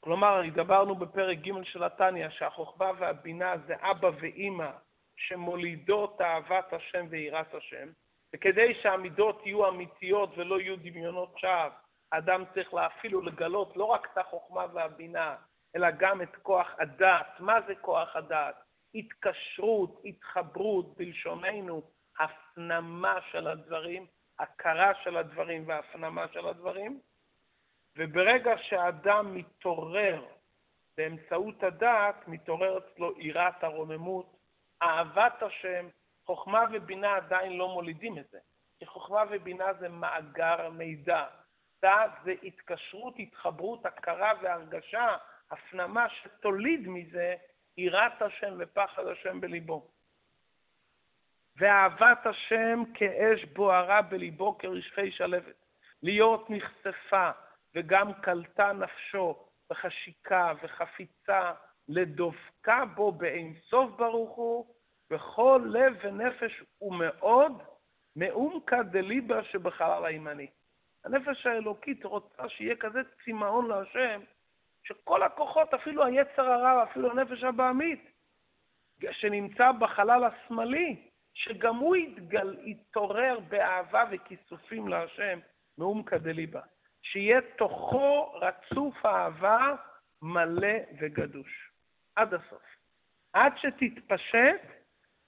כלומר, 0.03 0.41
דיברנו 0.53 0.95
בפרק 0.95 1.37
ג' 1.37 1.63
של 1.63 1.83
התניא 1.83 2.29
שהחוכמה 2.29 2.91
והבינה 2.99 3.57
זה 3.67 3.75
אבא 3.79 4.09
ואימא 4.21 4.71
שמולידות 5.17 6.21
אהבת 6.21 6.73
השם 6.73 7.05
ויראת 7.09 7.53
השם, 7.53 7.87
וכדי 8.35 8.73
שהמידות 8.81 9.45
יהיו 9.45 9.69
אמיתיות 9.69 10.37
ולא 10.37 10.59
יהיו 10.59 10.75
דמיונות 10.77 11.37
שווא, 11.37 11.69
האדם 12.11 12.43
צריך 12.53 12.73
אפילו 12.73 13.21
לגלות 13.21 13.77
לא 13.77 13.85
רק 13.85 14.07
את 14.13 14.17
החוכמה 14.17 14.65
והבינה, 14.73 15.35
אלא 15.75 15.87
גם 15.91 16.21
את 16.21 16.35
כוח 16.35 16.75
הדעת. 16.79 17.39
מה 17.39 17.61
זה 17.67 17.75
כוח 17.75 18.15
הדעת? 18.15 18.55
התקשרות, 18.95 20.01
התחברות, 20.05 20.97
בלשוננו, 20.97 21.81
הפנמה 22.19 23.19
של 23.31 23.47
הדברים, 23.47 24.07
הכרה 24.39 24.91
של 25.03 25.17
הדברים 25.17 25.67
והפנמה 25.67 26.27
של 26.33 26.47
הדברים. 26.47 26.99
וברגע 27.97 28.53
שהאדם 28.57 29.35
מתעורר 29.35 30.25
באמצעות 30.97 31.63
הדעת, 31.63 32.27
מתעורר 32.27 32.77
אצלו 32.77 33.19
יראת 33.19 33.63
הרוממות, 33.63 34.37
אהבת 34.81 35.43
השם, 35.43 35.87
חוכמה 36.25 36.65
ובינה 36.71 37.15
עדיין 37.15 37.57
לא 37.57 37.67
מולידים 37.67 38.17
את 38.17 38.29
זה. 38.31 38.39
כי 38.79 38.85
חוכמה 38.85 39.23
ובינה 39.31 39.73
זה 39.73 39.89
מאגר 39.89 40.69
מידע. 40.69 41.25
דעת 41.81 42.11
זה 42.23 42.33
התקשרות, 42.43 43.13
התחברות, 43.19 43.85
הכרה 43.85 44.33
והרגשה, 44.41 45.17
הפנמה 45.51 46.09
שתוליד 46.09 46.87
מזה 46.87 47.35
יראת 47.81 48.21
השם 48.21 48.53
ופחד 48.59 49.07
השם 49.07 49.41
בליבו. 49.41 49.87
ואהבת 51.55 52.25
השם 52.25 52.83
כאש 52.93 53.45
בוערה 53.45 54.01
בליבו 54.01 54.57
כרשפי 54.57 55.11
שלבת. 55.11 55.55
להיות 56.03 56.49
נחשפה 56.49 57.31
וגם 57.75 58.13
קלטה 58.13 58.73
נפשו 58.73 59.45
וחשיקה 59.71 60.53
וחפיצה 60.63 61.51
לדופקה 61.87 62.85
בו 62.85 63.11
באין 63.11 63.53
סוף 63.69 63.91
ברוך 63.97 64.35
הוא, 64.35 64.75
בכל 65.09 65.61
לב 65.65 65.93
ונפש 66.03 66.63
ומאוד 66.81 67.63
מאומקא 68.15 68.81
דליבה 68.81 69.43
שבחלל 69.43 70.05
הימני. 70.05 70.47
הנפש 71.05 71.47
האלוקית 71.47 72.05
רוצה 72.05 72.49
שיהיה 72.49 72.75
כזה 72.75 72.99
צמאון 73.25 73.67
להשם, 73.67 74.21
שכל 74.83 75.23
הכוחות, 75.23 75.73
אפילו 75.73 76.05
היצר 76.05 76.51
הרע, 76.51 76.83
אפילו 76.83 77.11
הנפש 77.11 77.43
הבעמית, 77.43 78.11
שנמצא 79.11 79.71
בחלל 79.71 80.23
השמאלי, 80.23 81.07
שגם 81.33 81.75
הוא 81.75 81.95
יתגל, 81.95 82.57
יתעורר 82.63 83.39
באהבה 83.49 84.03
וכיסופים 84.11 84.87
להשם, 84.87 85.39
מאומקא 85.77 86.17
דליבה. 86.17 86.61
שיהיה 87.01 87.41
תוכו 87.57 88.33
רצוף 88.33 89.05
אהבה 89.05 89.75
מלא 90.21 90.77
וגדוש. 90.99 91.71
עד 92.15 92.33
הסוף. 92.33 92.63
עד 93.33 93.53
שתתפשט 93.57 94.61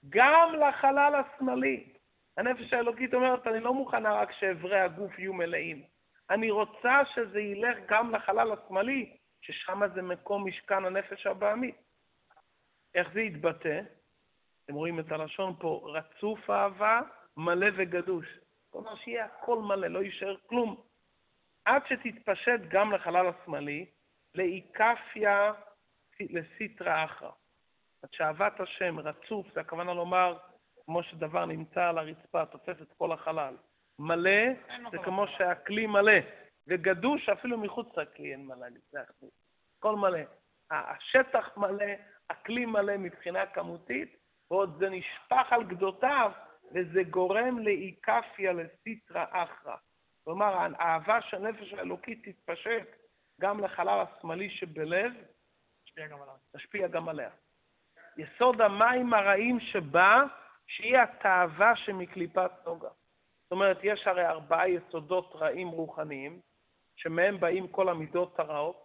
גם 0.08 0.54
לחלל 0.54 1.14
השמאלי. 1.14 1.92
הנפש 2.36 2.72
האלוקית 2.72 3.14
אומרת, 3.14 3.46
אני 3.46 3.60
לא 3.60 3.74
מוכנה 3.74 4.12
רק 4.14 4.32
שאיברי 4.32 4.80
הגוף 4.80 5.18
יהיו 5.18 5.32
מלאים. 5.32 5.82
אני 6.30 6.50
רוצה 6.50 7.02
שזה 7.14 7.40
ילך 7.40 7.78
גם 7.88 8.14
לחלל 8.14 8.52
השמאלי, 8.52 9.16
ששם 9.46 9.80
זה 9.94 10.02
מקום 10.02 10.48
משכן 10.48 10.84
הנפש 10.84 11.26
הבעמית. 11.26 11.76
איך 12.94 13.08
זה 13.12 13.20
יתבטא? 13.20 13.80
אתם 14.64 14.74
רואים 14.74 15.00
את 15.00 15.12
הלשון 15.12 15.54
פה, 15.58 15.82
רצוף 15.84 16.50
אהבה, 16.50 17.00
מלא 17.36 17.66
וגדוש. 17.76 18.26
כלומר, 18.70 18.96
שיהיה 18.96 19.24
הכל 19.24 19.58
מלא, 19.58 19.86
לא 19.86 20.02
יישאר 20.02 20.36
כלום. 20.46 20.82
עד 21.64 21.82
שתתפשט 21.88 22.60
גם 22.68 22.92
לחלל 22.92 23.26
השמאלי, 23.26 23.86
לאיקפיה 24.34 25.52
לסיטרא 26.20 27.04
אחרא. 27.04 27.30
עד 28.02 28.08
שאהבת 28.12 28.60
השם 28.60 28.98
רצוף, 28.98 29.46
זה 29.54 29.60
הכוונה 29.60 29.94
לומר, 29.94 30.38
כמו 30.84 31.02
שדבר 31.02 31.46
נמצא 31.46 31.88
על 31.88 31.98
הרצפה, 31.98 32.46
תופס 32.46 32.82
את 32.82 32.92
כל 32.98 33.12
החלל. 33.12 33.54
מלא, 33.98 34.52
זה 34.90 34.98
כמו 34.98 35.26
שהכלי 35.28 35.86
מלא, 35.86 36.20
וגדוש 36.68 37.28
אפילו 37.28 37.58
מחוץ 37.58 37.96
לכלי 37.96 38.32
אין 38.32 38.50
זה 38.90 39.02
אחדות. 39.02 39.30
הכל 39.78 39.96
מלא. 39.96 40.18
השטח 40.70 41.56
מלא, 41.56 41.86
הכלי 42.30 42.66
מלא 42.66 42.96
מבחינה 42.96 43.46
כמותית, 43.46 44.16
ועוד 44.50 44.76
זה 44.78 44.90
נשפך 44.90 45.46
על 45.50 45.64
גדותיו, 45.64 46.32
וזה 46.74 47.02
גורם 47.02 47.58
לאיקפיה 47.58 48.52
לסיטרא 48.52 49.24
אחרא. 49.30 49.76
כלומר, 50.24 50.56
האהבה 50.56 51.22
של 51.22 51.46
הנפש 51.46 51.72
האלוקית 51.72 52.28
תתפשט 52.28 52.96
גם 53.40 53.64
לחלל 53.64 54.04
השמאלי 54.04 54.50
שבלב, 54.50 55.12
תשפיע 56.56 56.88
גם 56.88 57.08
עליה. 57.08 57.30
יסוד 58.16 58.60
המים 58.60 59.14
הרעים 59.14 59.60
שבה, 59.60 60.22
שהיא 60.66 60.98
התאווה 60.98 61.76
שמקליפת 61.76 62.50
נוגה. 62.66 62.88
זאת 63.42 63.52
אומרת, 63.52 63.78
יש 63.82 64.06
הרי 64.06 64.26
ארבעה 64.26 64.68
יסודות 64.68 65.32
רעים 65.34 65.68
רוחניים, 65.68 66.40
שמהם 66.96 67.40
באים 67.40 67.68
כל 67.68 67.88
המידות 67.88 68.40
הרעות. 68.40 68.84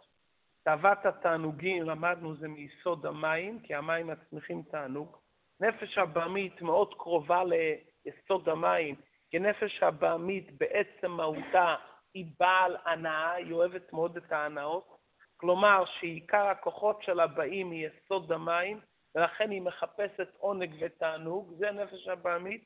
תאוות 0.63 1.05
התענוגים, 1.05 1.83
למדנו, 1.83 2.35
זה 2.35 2.47
מיסוד 2.47 3.05
המים, 3.05 3.59
כי 3.59 3.75
המים 3.75 4.07
מצמיחים 4.07 4.63
תענוג. 4.71 5.17
נפש 5.59 5.97
הבעמית 5.97 6.61
מאוד 6.61 6.93
קרובה 6.93 7.43
ליסוד 7.43 8.49
המים, 8.49 8.95
כי 9.29 9.39
נפש 9.39 9.83
הבעמית 9.83 10.57
בעצם 10.57 11.11
מהותה 11.11 11.75
היא 12.13 12.25
בעל 12.39 12.77
הנאה, 12.85 13.33
היא 13.33 13.53
אוהבת 13.53 13.93
מאוד 13.93 14.17
את 14.17 14.31
ההנאות. 14.31 14.99
כלומר, 15.37 15.83
שעיקר 15.85 16.47
הכוחות 16.47 17.03
שלה 17.03 17.27
באים 17.27 17.69
מיסוד 17.69 18.31
המים, 18.31 18.79
ולכן 19.15 19.49
היא 19.49 19.61
מחפשת 19.61 20.29
עונג 20.37 20.75
ותענוג, 20.79 21.53
זה 21.57 21.71
נפש 21.71 22.07
הבעמית. 22.07 22.63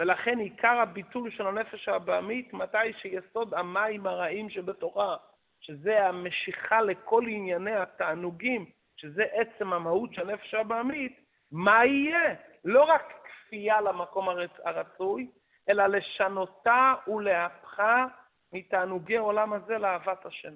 ולכן 0.00 0.38
עיקר 0.38 0.78
הביטול 0.80 1.30
של 1.30 1.46
הנפש 1.46 1.88
הבעמית, 1.88 2.52
מתי 2.52 2.92
שיסוד 2.92 3.54
המים 3.54 4.06
הרעים 4.06 4.50
שבתוכה, 4.50 5.16
שזה 5.60 6.06
המשיכה 6.06 6.80
לכל 6.82 7.24
ענייני 7.28 7.76
התענוגים, 7.76 8.66
שזה 8.96 9.24
עצם 9.32 9.72
המהות 9.72 10.14
של 10.14 10.30
הנפש 10.30 10.54
הבעמית, 10.54 11.20
מה 11.52 11.84
יהיה? 11.84 12.34
לא 12.64 12.82
רק 12.82 13.12
כפייה 13.24 13.80
למקום 13.80 14.28
הרצוי, 14.64 15.30
אלא 15.68 15.86
לשנותה 15.86 16.94
ולהפכה 17.06 18.06
מתענוגי 18.52 19.16
עולם 19.16 19.52
הזה 19.52 19.78
לאהבת 19.78 20.26
השם. 20.26 20.52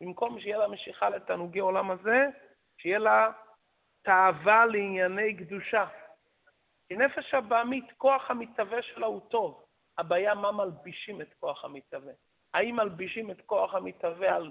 במקום 0.00 0.40
שיהיה 0.40 0.58
לה 0.58 0.68
משיכה 0.68 1.08
לתענוגי 1.08 1.58
עולם 1.58 1.90
הזה, 1.90 2.26
שיהיה 2.78 2.98
לה 2.98 3.30
תאווה 4.02 4.66
לענייני 4.66 5.34
קדושה. 5.34 5.86
כי 6.88 6.96
נפש 6.96 7.34
הבעמית, 7.34 7.84
כוח 7.96 8.30
המתהווה 8.30 8.82
שלה 8.82 9.06
הוא 9.06 9.20
טוב. 9.28 9.64
הבעיה 9.98 10.34
מה 10.34 10.52
מלבישים 10.52 11.20
את 11.20 11.34
כוח 11.40 11.64
המתהווה. 11.64 12.12
האם 12.54 12.76
מלבישים 12.76 13.30
את 13.30 13.40
כוח 13.46 13.74
המתהווה 13.74 14.36
על 14.36 14.50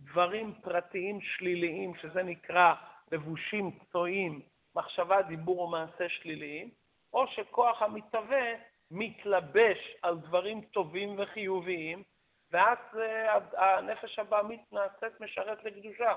דברים 0.00 0.54
פרטיים 0.62 1.20
שליליים, 1.20 1.94
שזה 1.94 2.22
נקרא 2.22 2.74
לבושים 3.12 3.78
קצועיים, 3.78 4.40
מחשבה, 4.74 5.22
דיבור 5.22 5.60
ומעשה 5.60 6.08
שליליים, 6.08 6.70
או 7.12 7.26
שכוח 7.26 7.82
המתהווה 7.82 8.52
מתלבש 8.90 9.96
על 10.02 10.18
דברים 10.18 10.60
טובים 10.60 11.16
וחיוביים, 11.18 12.02
ואז 12.50 12.78
אה, 12.98 13.76
הנפש 13.76 14.18
הבעמית 14.18 14.72
נעשית 14.72 15.20
משרת 15.20 15.64
לקדושה. 15.64 16.14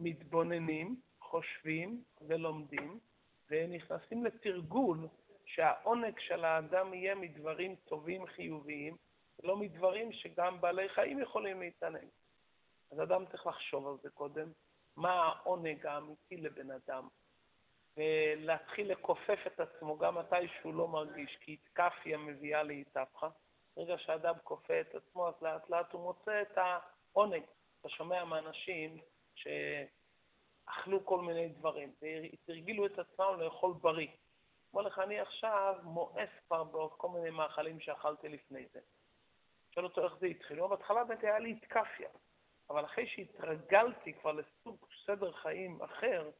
מתבוננים, 0.00 1.00
חושבים 1.20 2.04
ולומדים, 2.20 3.00
ונכנסים 3.50 4.24
לתרגול 4.24 5.08
שהעונג 5.44 6.18
של 6.18 6.44
האדם 6.44 6.94
יהיה 6.94 7.14
מדברים 7.14 7.76
טובים, 7.76 8.26
חיוביים, 8.26 8.96
ולא 9.38 9.56
מדברים 9.56 10.12
שגם 10.12 10.60
בעלי 10.60 10.88
חיים 10.88 11.18
יכולים 11.18 11.60
להתענג. 11.60 12.08
אז 12.92 13.02
אדם 13.02 13.24
צריך 13.26 13.46
לחשוב 13.46 13.88
על 13.88 13.94
זה 14.02 14.10
קודם, 14.10 14.52
מה 14.96 15.10
העונג 15.10 15.86
האמיתי 15.86 16.36
לבן 16.36 16.70
אדם, 16.70 17.08
ולהתחיל 17.96 18.92
לכופף 18.92 19.38
את 19.46 19.60
עצמו 19.60 19.98
גם 19.98 20.18
מתי 20.18 20.48
שהוא 20.60 20.74
לא 20.74 20.88
מרגיש, 20.88 21.36
כי 21.40 21.52
התקפיה 21.52 22.18
מביאה 22.18 22.62
להתהפכה. 22.62 23.28
ברגע 23.76 23.98
שאדם 23.98 24.34
כופה 24.44 24.80
את 24.80 24.94
עצמו, 24.94 25.28
אז 25.28 25.34
לאט 25.42 25.70
לאט 25.70 25.92
הוא 25.92 26.02
מוצא 26.02 26.42
את 26.42 26.58
העונג. 26.58 27.42
אתה 27.80 27.88
שומע 27.88 28.24
מאנשים 28.24 28.98
שאכלו 29.42 31.04
כל 31.04 31.20
מיני 31.20 31.48
דברים, 31.48 31.94
והרגילו 32.48 32.86
את 32.86 32.98
עצמם 32.98 33.40
לאכול 33.40 33.72
בריא. 33.80 34.08
אומר 34.72 34.82
לך, 34.82 34.98
אני 34.98 35.20
עכשיו 35.20 35.74
מואס 35.82 36.28
כבר 36.46 36.64
בעוד 36.64 36.92
כל 36.96 37.08
מיני 37.08 37.30
מאכלים 37.30 37.80
שאכלתי 37.80 38.28
לפני 38.28 38.66
זה. 38.72 38.80
שואל 39.70 39.84
אותו 39.84 40.04
איך 40.04 40.14
זה 40.20 40.26
התחיל. 40.26 40.58
הוא 40.58 40.68
בהתחלה 40.68 41.04
באמת 41.04 41.24
היה 41.24 41.38
לי 41.38 41.50
התקפיה, 41.50 42.08
אבל 42.70 42.84
אחרי 42.84 43.06
שהתרגלתי 43.06 44.12
כבר 44.12 44.32
לסוג 44.32 44.86
סדר 45.06 45.32
חיים 45.32 45.82
אחר, 45.82 46.30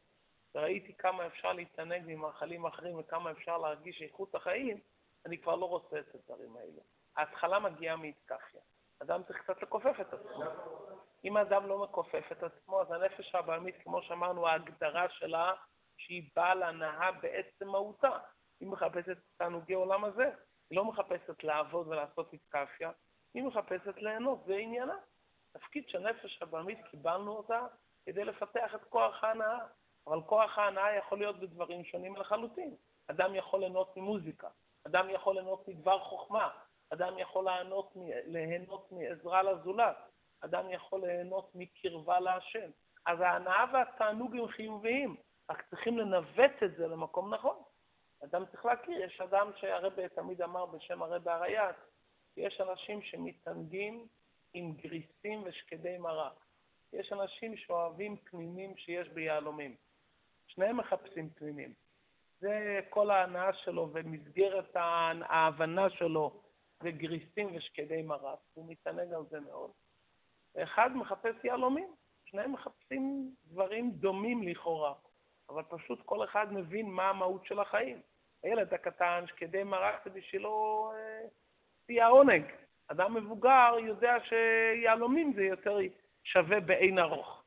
וראיתי 0.54 0.94
כמה 0.94 1.26
אפשר 1.26 1.52
להתענג 1.52 2.02
ממאכלים 2.06 2.66
אחרים 2.66 2.98
וכמה 2.98 3.30
אפשר 3.30 3.58
להרגיש 3.58 4.02
איכות 4.02 4.34
החיים, 4.34 4.80
אני 5.26 5.38
כבר 5.38 5.56
לא 5.56 5.66
רוצה 5.66 6.00
את 6.00 6.14
הדברים 6.14 6.56
האלה. 6.56 6.82
ההתחלה 7.16 7.58
מגיעה 7.58 7.96
מהתקפיה. 7.96 8.60
אדם 9.02 9.22
צריך 9.22 9.38
קצת 9.38 9.62
לכופף 9.62 10.00
את 10.00 10.12
עצמו. 10.12 10.44
אם 11.24 11.36
האדם 11.36 11.66
לא 11.66 11.82
מכופף 11.82 12.32
את 12.32 12.42
עצמו, 12.42 12.80
אז 12.80 12.90
הנפש 12.90 13.34
הבעמית, 13.34 13.74
כמו 13.84 14.02
שאמרנו, 14.02 14.48
ההגדרה 14.48 15.08
שלה, 15.08 15.52
שהיא 15.96 16.30
באה 16.36 16.54
להנאה 16.54 17.12
בעצם 17.12 17.68
מהותה. 17.68 18.18
היא 18.60 18.68
מחפשת 18.68 19.16
תענוגי 19.36 19.74
עולם 19.74 20.04
הזה. 20.04 20.30
היא 20.70 20.76
לא 20.76 20.84
מחפשת 20.84 21.44
לעבוד 21.44 21.88
ולעשות 21.88 22.32
התקפיה, 22.32 22.90
היא 23.34 23.42
מחפשת 23.42 23.96
ליהנות, 23.96 24.44
זה 24.46 24.54
עניינה. 24.54 24.96
תפקיד 25.52 25.88
של 25.88 25.98
נפש 25.98 26.42
הבעמית, 26.42 26.78
קיבלנו 26.90 27.32
אותה 27.32 27.60
כדי 28.06 28.24
לפתח 28.24 28.74
את 28.74 28.84
כוח 28.84 29.24
ההנאה. 29.24 29.58
אבל 30.06 30.20
כוח 30.26 30.58
ההנאה 30.58 30.96
יכול 30.96 31.18
להיות 31.18 31.40
בדברים 31.40 31.84
שונים 31.84 32.16
לחלוטין. 32.16 32.74
אדם 33.06 33.34
יכול 33.34 33.60
ליהנות 33.60 33.96
ממוזיקה, 33.96 34.48
אדם 34.86 35.10
יכול 35.10 35.34
ליהנות 35.34 35.68
מדבר 35.68 35.98
חוכמה, 35.98 36.50
אדם 36.92 37.18
יכול 37.18 37.44
ליהנות, 37.44 37.92
ליהנות 38.26 38.92
מעזרה 38.92 39.42
לזולת, 39.42 39.96
אדם 40.40 40.70
יכול 40.70 41.00
ליהנות 41.00 41.50
מקרבה 41.54 42.20
להשם. 42.20 42.70
אז 43.06 43.20
ההנאה 43.20 43.64
והתענוג 43.72 44.36
הם 44.36 44.48
חיוביים, 44.48 45.16
רק 45.50 45.64
צריכים 45.70 45.98
לנווט 45.98 46.62
את 46.64 46.76
זה 46.76 46.86
למקום 46.86 47.34
נכון. 47.34 47.56
אדם 48.24 48.44
צריך 48.46 48.64
להכיר, 48.64 49.04
יש 49.04 49.20
אדם 49.20 49.50
שהרבה 49.56 50.08
תמיד 50.08 50.42
אמר 50.42 50.66
בשם 50.66 51.02
הרבה 51.02 51.34
הריי"צ, 51.34 51.76
יש 52.36 52.60
אנשים 52.60 53.02
שמתענגים 53.02 54.06
עם 54.54 54.72
גריסים 54.72 55.42
ושקדי 55.44 55.98
מרק. 55.98 56.44
יש 56.92 57.12
אנשים 57.12 57.56
שאוהבים 57.56 58.16
פנינים 58.16 58.76
שיש 58.76 59.08
ביהלומים. 59.08 59.76
שניהם 60.46 60.76
מחפשים 60.76 61.30
פנינים. 61.30 61.74
זה 62.40 62.80
כל 62.90 63.10
ההנאה 63.10 63.52
שלו 63.52 63.90
ומסגרת 63.92 64.76
ההבנה 64.76 65.90
שלו 65.90 66.40
זה 66.82 66.90
גריסים 66.90 67.56
ושקדי 67.56 68.02
מרק, 68.02 68.38
הוא 68.54 68.68
מתענג 68.68 69.12
על 69.12 69.22
זה 69.30 69.40
מאוד. 69.40 69.70
ואחד 70.54 70.90
מחפש 70.94 71.44
יהלומים, 71.44 71.94
שניהם 72.24 72.52
מחפשים 72.52 73.34
דברים 73.44 73.90
דומים 73.90 74.42
לכאורה, 74.42 74.94
אבל 75.48 75.62
פשוט 75.62 76.02
כל 76.04 76.24
אחד 76.24 76.52
מבין 76.52 76.90
מה 76.90 77.08
המהות 77.08 77.46
של 77.46 77.60
החיים. 77.60 78.00
הילד 78.42 78.74
הקטן, 78.74 79.24
שקדי 79.26 79.62
מרק 79.62 80.04
זה 80.04 80.10
בשבילו 80.10 80.92
אה, 80.94 81.20
שיא 81.86 82.02
העונג. 82.02 82.44
אדם 82.86 83.14
מבוגר 83.14 83.74
יודע 83.78 84.16
שיהלומים 84.24 85.32
זה 85.32 85.42
יותר 85.42 85.78
שווה 86.24 86.60
באין 86.60 86.98
ארוך. 86.98 87.44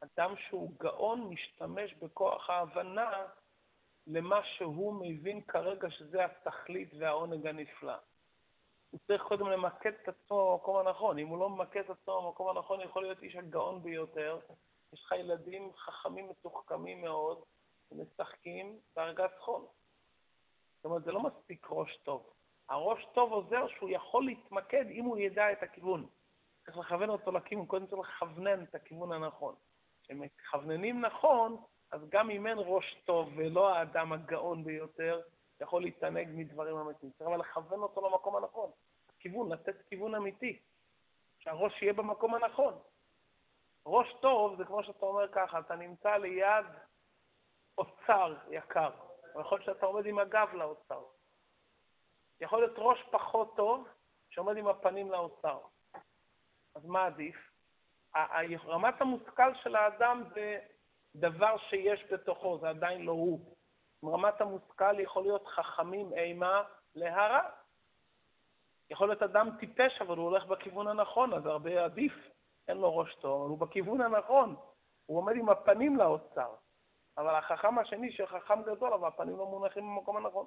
אדם 0.00 0.34
שהוא 0.36 0.70
גאון 0.78 1.20
משתמש 1.20 1.94
בכוח 1.94 2.50
ההבנה 2.50 3.26
למה 4.12 4.40
שהוא 4.44 4.94
מבין 4.94 5.40
כרגע 5.40 5.90
שזה 5.90 6.24
התכלית 6.24 6.90
והעונג 6.98 7.46
הנפלא. 7.46 7.94
הוא 8.90 9.00
צריך 9.06 9.22
קודם 9.22 9.46
למקד 9.46 9.92
את 10.02 10.08
עצמו 10.08 10.52
במקום 10.52 10.76
הנכון. 10.76 11.18
אם 11.18 11.28
הוא 11.28 11.38
לא 11.38 11.48
ממקד 11.48 11.80
את 11.80 11.90
עצמו 11.90 12.22
במקום 12.22 12.56
הנכון, 12.56 12.80
יכול 12.80 13.02
להיות 13.02 13.22
איש 13.22 13.36
הגאון 13.36 13.82
ביותר. 13.82 14.38
יש 14.92 15.04
לך 15.04 15.12
ילדים 15.12 15.72
חכמים 15.76 16.28
מתוחכמים 16.28 17.02
מאוד, 17.02 17.42
ומשחקים 17.92 18.78
בארגז 18.96 19.30
חול. 19.38 19.62
זאת 20.76 20.84
אומרת, 20.84 21.04
זה 21.04 21.12
לא 21.12 21.20
מספיק 21.22 21.66
ראש 21.70 21.96
טוב. 22.02 22.30
הראש 22.68 23.06
טוב 23.14 23.32
עוזר 23.32 23.68
שהוא 23.68 23.90
יכול 23.90 24.24
להתמקד 24.24 24.84
אם 24.90 25.04
הוא 25.04 25.18
ידע 25.18 25.52
את 25.52 25.62
הכיוון. 25.62 26.06
צריך 26.64 26.78
לכוון 26.78 27.10
אותו 27.10 27.32
לכיוון, 27.32 27.66
קודם 27.66 27.86
צריך 27.86 28.08
לכוונן 28.08 28.62
את 28.62 28.74
הכיוון 28.74 29.12
הנכון. 29.12 29.54
כשמכווננים 30.02 31.00
נכון, 31.00 31.56
אז 31.92 32.00
גם 32.08 32.30
אם 32.30 32.46
אין 32.46 32.58
ראש 32.58 32.94
טוב 33.04 33.28
ולא 33.36 33.74
האדם 33.74 34.12
הגאון 34.12 34.64
ביותר, 34.64 35.20
יכול 35.60 35.82
להתענג 35.82 36.28
מדברים 36.32 36.76
אמיתיים. 36.76 37.12
צריך 37.12 37.28
אבל 37.28 37.40
לכוון 37.40 37.82
אותו 37.82 38.08
למקום 38.08 38.36
הנכון. 38.36 38.70
כיוון, 39.18 39.52
לתת 39.52 39.74
כיוון 39.88 40.14
אמיתי. 40.14 40.58
שהראש 41.38 41.82
יהיה 41.82 41.92
במקום 41.92 42.34
הנכון. 42.34 42.74
ראש 43.86 44.12
טוב 44.20 44.56
זה 44.56 44.64
כמו 44.64 44.84
שאתה 44.84 45.06
אומר 45.06 45.28
ככה, 45.28 45.58
אתה 45.58 45.76
נמצא 45.76 46.16
ליד 46.16 46.66
אוצר 47.78 48.36
יקר. 48.50 48.90
יכול 49.40 49.58
להיות 49.58 49.64
שאתה 49.64 49.86
עומד 49.86 50.06
עם 50.06 50.18
הגב 50.18 50.48
לאוצר. 50.52 51.02
יכול 52.40 52.60
להיות 52.60 52.78
ראש 52.78 53.02
פחות 53.10 53.56
טוב 53.56 53.88
שעומד 54.30 54.56
עם 54.56 54.66
הפנים 54.66 55.10
לאוצר. 55.10 55.58
אז 56.74 56.84
מה 56.84 57.06
עדיף? 57.06 57.36
רמת 58.66 59.00
המושכל 59.00 59.54
של 59.54 59.76
האדם 59.76 60.22
זה 60.34 60.58
דבר 61.14 61.56
שיש 61.58 62.04
בתוכו, 62.12 62.58
זה 62.58 62.68
עדיין 62.68 63.02
לא 63.02 63.12
הוא. 63.12 63.40
רמת 64.04 64.40
המושכל 64.40 65.00
יכול 65.00 65.22
להיות 65.22 65.46
חכמים 65.46 66.12
אימה 66.12 66.62
להרע. 66.94 67.40
יכול 68.90 69.08
להיות 69.08 69.22
אדם 69.22 69.48
טיפש, 69.60 70.00
אבל 70.00 70.16
הוא 70.16 70.24
הולך 70.24 70.46
בכיוון 70.46 70.88
הנכון, 70.88 71.32
אז 71.32 71.46
הרבה 71.46 71.84
עדיף. 71.84 72.12
אין 72.68 72.76
לו 72.76 72.96
ראש 72.96 73.14
טוב, 73.14 73.40
אבל 73.40 73.50
הוא 73.50 73.58
בכיוון 73.58 74.00
הנכון. 74.00 74.56
הוא 75.06 75.18
עומד 75.18 75.36
עם 75.36 75.48
הפנים 75.48 75.96
לאוצר, 75.96 76.50
אבל 77.18 77.34
החכם 77.34 77.78
השני 77.78 78.12
שחכם 78.12 78.62
גדול, 78.62 78.92
אבל 78.92 79.08
הפנים 79.08 79.36
לא 79.38 79.46
מונחים 79.46 79.82
במקום 79.82 80.16
הנכון. 80.16 80.46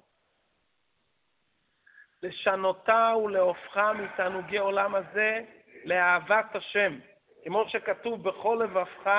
לשנותה 2.22 3.12
ולהופכה 3.24 3.92
מתענוגי 3.92 4.58
עולם 4.58 4.94
הזה 4.94 5.40
לאהבת 5.84 6.54
השם, 6.54 6.98
כמו 7.44 7.68
שכתוב 7.68 8.28
בכל 8.28 8.60
לבבך 8.64 9.10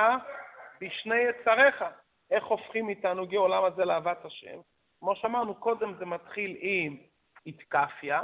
בשני 0.81 1.15
יצריך. 1.15 1.83
איך 2.31 2.45
הופכים 2.45 2.88
מתענוגי 2.88 3.35
עולם 3.35 3.63
הזה 3.63 3.85
לאהבת 3.85 4.25
השם? 4.25 4.59
כמו 4.99 5.15
שאמרנו 5.15 5.55
קודם, 5.55 5.93
זה 5.93 6.05
מתחיל 6.05 6.57
עם 6.59 6.97
איתקפיה, 7.45 8.21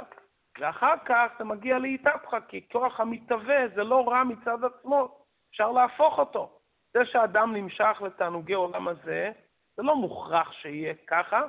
ואחר 0.58 0.94
כך 1.04 1.32
זה 1.38 1.44
מגיע 1.44 1.78
לאיתפחה, 1.78 2.40
כי 2.40 2.68
כוח 2.72 3.00
המתהווה 3.00 3.68
זה 3.74 3.84
לא 3.84 4.08
רע 4.08 4.24
מצד 4.24 4.64
עצמו, 4.64 5.24
אפשר 5.50 5.70
להפוך 5.72 6.18
אותו. 6.18 6.58
זה 6.94 7.00
שאדם 7.04 7.56
נמשך 7.56 8.02
לתענוגי 8.04 8.52
עולם 8.52 8.88
הזה, 8.88 9.32
זה 9.76 9.82
לא 9.82 9.96
מוכרח 9.96 10.52
שיהיה 10.52 10.94
ככה, 11.06 11.42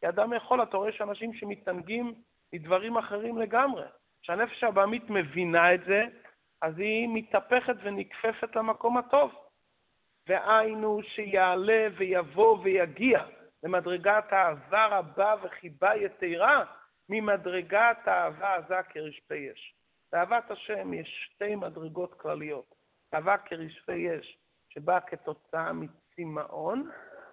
כי 0.00 0.08
אדם 0.08 0.32
יכול, 0.32 0.62
אתה 0.62 0.76
רואה 0.76 0.92
שאנשים 0.92 1.34
שמתענגים 1.34 2.14
מדברים 2.54 2.96
אחרים 2.96 3.38
לגמרי. 3.38 3.84
כשהנפש 4.22 4.64
הבעמית 4.64 5.10
מבינה 5.10 5.74
את 5.74 5.84
זה, 5.84 6.04
אז 6.62 6.78
היא 6.78 7.08
מתהפכת 7.14 7.74
ונכפפת 7.82 8.56
למקום 8.56 8.96
הטוב. 8.96 9.32
והיינו 10.30 11.00
שיעלה 11.02 11.86
ויבוא 11.96 12.58
ויגיע 12.62 13.24
למדרגת 13.62 14.32
אהבה 14.32 14.86
רבה 14.86 15.34
וחיבה 15.42 15.96
יתרה 15.96 16.64
ממדרגת 17.08 17.98
האהבה 18.04 18.54
עזה 18.54 18.82
כרשפי 18.88 19.52
אש. 19.52 19.74
באהבת 20.12 20.50
השם 20.50 20.94
יש 20.94 21.30
שתי 21.34 21.54
מדרגות 21.54 22.14
כלליות. 22.14 22.74
אהבה 23.14 23.38
כרשפי 23.38 24.18
אש, 24.18 24.38
שבאה 24.68 25.00
כתוצאה 25.00 25.72
מצמאון, 25.72 26.90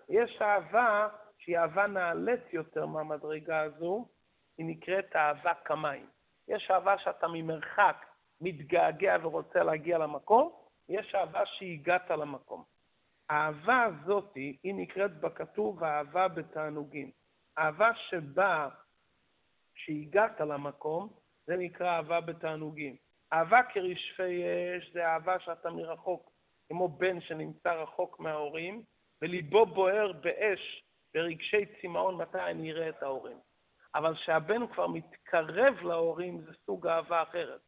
יש 0.09 0.41
אהבה 0.41 1.07
שהיא 1.37 1.57
אהבה 1.57 1.87
נעלית 1.87 2.53
יותר 2.53 2.85
מהמדרגה 2.85 3.61
הזו, 3.61 4.05
היא 4.57 4.65
נקראת 4.65 5.15
אהבה 5.15 5.53
כמים. 5.65 6.07
יש 6.47 6.71
אהבה 6.71 6.97
שאתה 6.97 7.27
ממרחק 7.27 8.05
מתגעגע 8.41 9.17
ורוצה 9.21 9.63
להגיע 9.63 9.97
למקום, 9.97 10.51
יש 10.89 11.15
אהבה 11.15 11.45
שהגעת 11.45 12.11
למקום. 12.11 12.76
האהבה 13.29 13.83
הזאת, 13.83 14.35
היא 14.35 14.75
נקראת 14.75 15.19
בכתוב 15.19 15.83
אהבה 15.83 16.27
בתענוגים. 16.27 17.11
אהבה 17.57 17.91
שבאה 17.95 18.69
כשהגעת 19.75 20.39
למקום, 20.39 21.09
זה 21.47 21.57
נקרא 21.57 21.95
אהבה 21.95 22.21
בתענוגים. 22.21 22.95
אהבה 23.33 23.63
כרשפי 23.63 24.43
אש 24.77 24.91
זה 24.93 25.07
אהבה 25.07 25.39
שאתה 25.39 25.69
מרחוק, 25.69 26.31
כמו 26.67 26.87
בן 26.87 27.21
שנמצא 27.21 27.73
רחוק 27.73 28.19
מההורים, 28.19 28.83
וליבו 29.21 29.65
בוער 29.65 30.11
באש, 30.11 30.83
ברגשי 31.13 31.65
צמאון, 31.81 32.15
מתי 32.15 32.39
אני 32.39 32.71
אראה 32.71 32.89
את 32.89 33.03
ההורים. 33.03 33.37
אבל 33.95 34.15
כשהבן 34.15 34.67
כבר 34.67 34.87
מתקרב 34.87 35.75
להורים, 35.81 36.41
זה 36.41 36.51
סוג 36.65 36.87
אהבה 36.87 37.23
אחרת. 37.23 37.61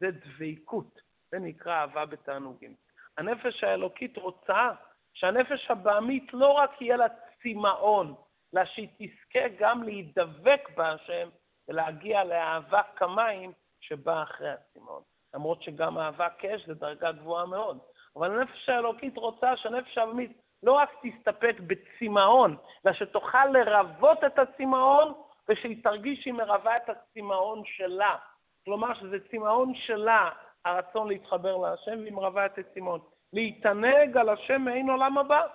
זה 0.00 0.06
דבקות, 0.10 1.00
זה 1.30 1.38
נקרא 1.38 1.80
אהבה 1.80 2.06
בתענוגים. 2.06 2.74
הנפש 3.18 3.64
האלוקית 3.64 4.16
רוצה 4.16 4.70
שהנפש 5.14 5.70
הבעמית 5.70 6.34
לא 6.34 6.52
רק 6.52 6.82
יהיה 6.82 6.96
לה 6.96 7.06
צמאון, 7.42 8.14
אלא 8.54 8.64
שהיא 8.64 8.88
תזכה 8.98 9.48
גם 9.58 9.82
להידבק 9.82 10.68
בהשם 10.76 11.28
ולהגיע 11.68 12.24
לאהבה 12.24 12.82
כמים 12.96 13.52
שבאה 13.80 14.22
אחרי 14.22 14.50
הצמאון. 14.50 15.02
למרות 15.34 15.62
שגם 15.62 15.98
אהבה 15.98 16.28
כאש 16.38 16.66
זה 16.66 16.74
דרגה 16.74 17.12
גבוהה 17.12 17.46
מאוד. 17.46 17.78
אבל 18.16 18.40
הנפש 18.40 18.68
האלוקית 18.68 19.16
רוצה 19.16 19.56
שהנפש 19.56 19.98
הבעמית 19.98 20.32
לא 20.62 20.72
רק 20.72 20.90
תסתפק 21.02 21.56
בצמאון, 21.66 22.56
אלא 22.86 22.94
שתוכל 22.94 23.46
לרוות 23.46 24.24
את 24.24 24.38
הצמאון 24.38 25.12
ושהיא 25.48 25.82
תרגיש 25.84 26.22
שהיא 26.22 26.34
מרווה 26.34 26.76
את 26.76 26.88
הצמאון 26.88 27.62
שלה. 27.64 28.16
כלומר 28.64 28.94
שזה 28.94 29.16
צמאון 29.30 29.74
שלה, 29.74 30.30
הרצון 30.64 31.08
להתחבר 31.08 31.56
להשם, 31.56 31.98
והיא 32.00 32.12
מרווה 32.12 32.46
את 32.46 32.58
הצמאון. 32.58 33.00
להתענג 33.32 34.16
על 34.16 34.28
השם 34.28 34.62
מעין 34.62 34.90
עולם 34.90 35.18
הבא. 35.18 35.46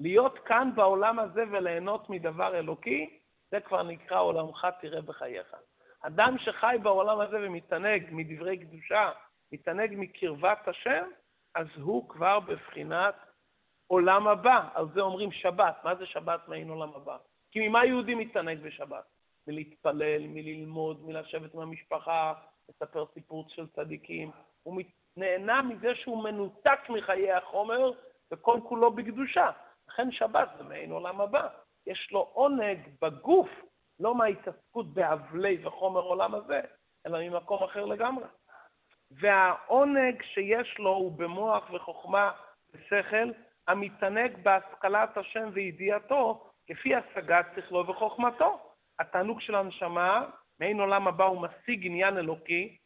להיות 0.00 0.38
כאן 0.38 0.70
בעולם 0.74 1.18
הזה 1.18 1.44
וליהנות 1.52 2.10
מדבר 2.10 2.58
אלוקי, 2.58 3.18
זה 3.50 3.60
כבר 3.60 3.82
נקרא 3.82 4.20
עולמך 4.20 4.66
תראה 4.80 5.02
בחייך. 5.02 5.54
אדם 6.00 6.36
שחי 6.38 6.76
בעולם 6.82 7.20
הזה 7.20 7.36
ומתענג 7.42 8.06
מדברי 8.10 8.58
קדושה, 8.58 9.10
מתענג 9.52 9.94
מקרבת 9.96 10.68
השם, 10.68 11.04
אז 11.54 11.66
הוא 11.76 12.08
כבר 12.08 12.40
בבחינת 12.40 13.14
עולם 13.86 14.28
הבא. 14.28 14.68
על 14.74 14.86
זה 14.94 15.00
אומרים 15.00 15.32
שבת. 15.32 15.84
מה 15.84 15.94
זה 15.94 16.06
שבת 16.06 16.48
מעין 16.48 16.68
עולם 16.68 16.94
הבא? 16.94 17.16
כי 17.50 17.68
ממה 17.68 17.84
יהודי 17.84 18.14
מתענג 18.14 18.58
בשבת? 18.58 19.04
מלהתפלל, 19.46 20.26
מללמוד, 20.26 21.06
מלשבת 21.06 21.54
עם 21.54 21.60
המשפחה, 21.60 22.32
לספר 22.68 23.04
סיפור 23.14 23.44
של 23.48 23.66
צדיקים. 23.66 24.30
הוא 24.62 24.74
נהנה 25.16 25.62
מזה 25.62 25.94
שהוא 25.94 26.24
מנותק 26.24 26.78
מחיי 26.88 27.32
החומר 27.32 27.90
וכל 28.32 28.60
כולו 28.68 28.92
בקדושה. 28.92 29.50
לכן 29.88 30.12
שבת 30.12 30.48
זה 30.58 30.64
מעין 30.64 30.90
עולם 30.90 31.20
הבא. 31.20 31.48
יש 31.86 32.08
לו 32.12 32.20
עונג 32.32 32.78
בגוף, 33.02 33.48
לא 34.00 34.14
מההתעסקות 34.14 34.94
באבלי 34.94 35.66
וחומר 35.66 36.00
עולם 36.00 36.34
הזה, 36.34 36.60
אלא 37.06 37.18
ממקום 37.20 37.62
אחר 37.62 37.84
לגמרי. 37.84 38.24
והעונג 39.10 40.22
שיש 40.22 40.78
לו 40.78 40.90
הוא 40.90 41.12
במוח 41.12 41.70
וחוכמה 41.72 42.32
ושכל, 42.74 43.30
המתענג 43.68 44.36
בהשכלת 44.42 45.16
השם 45.16 45.48
וידיעתו, 45.52 46.50
כפי 46.66 46.94
השגת 46.94 47.46
שכלו 47.56 47.86
וחוכמתו. 47.86 48.60
התענוג 48.98 49.40
של 49.40 49.54
הנשמה, 49.54 50.26
מעין 50.60 50.80
עולם 50.80 51.08
הבא 51.08 51.24
הוא 51.24 51.42
משיג 51.42 51.86
עניין 51.86 52.18
אלוקי, 52.18 52.76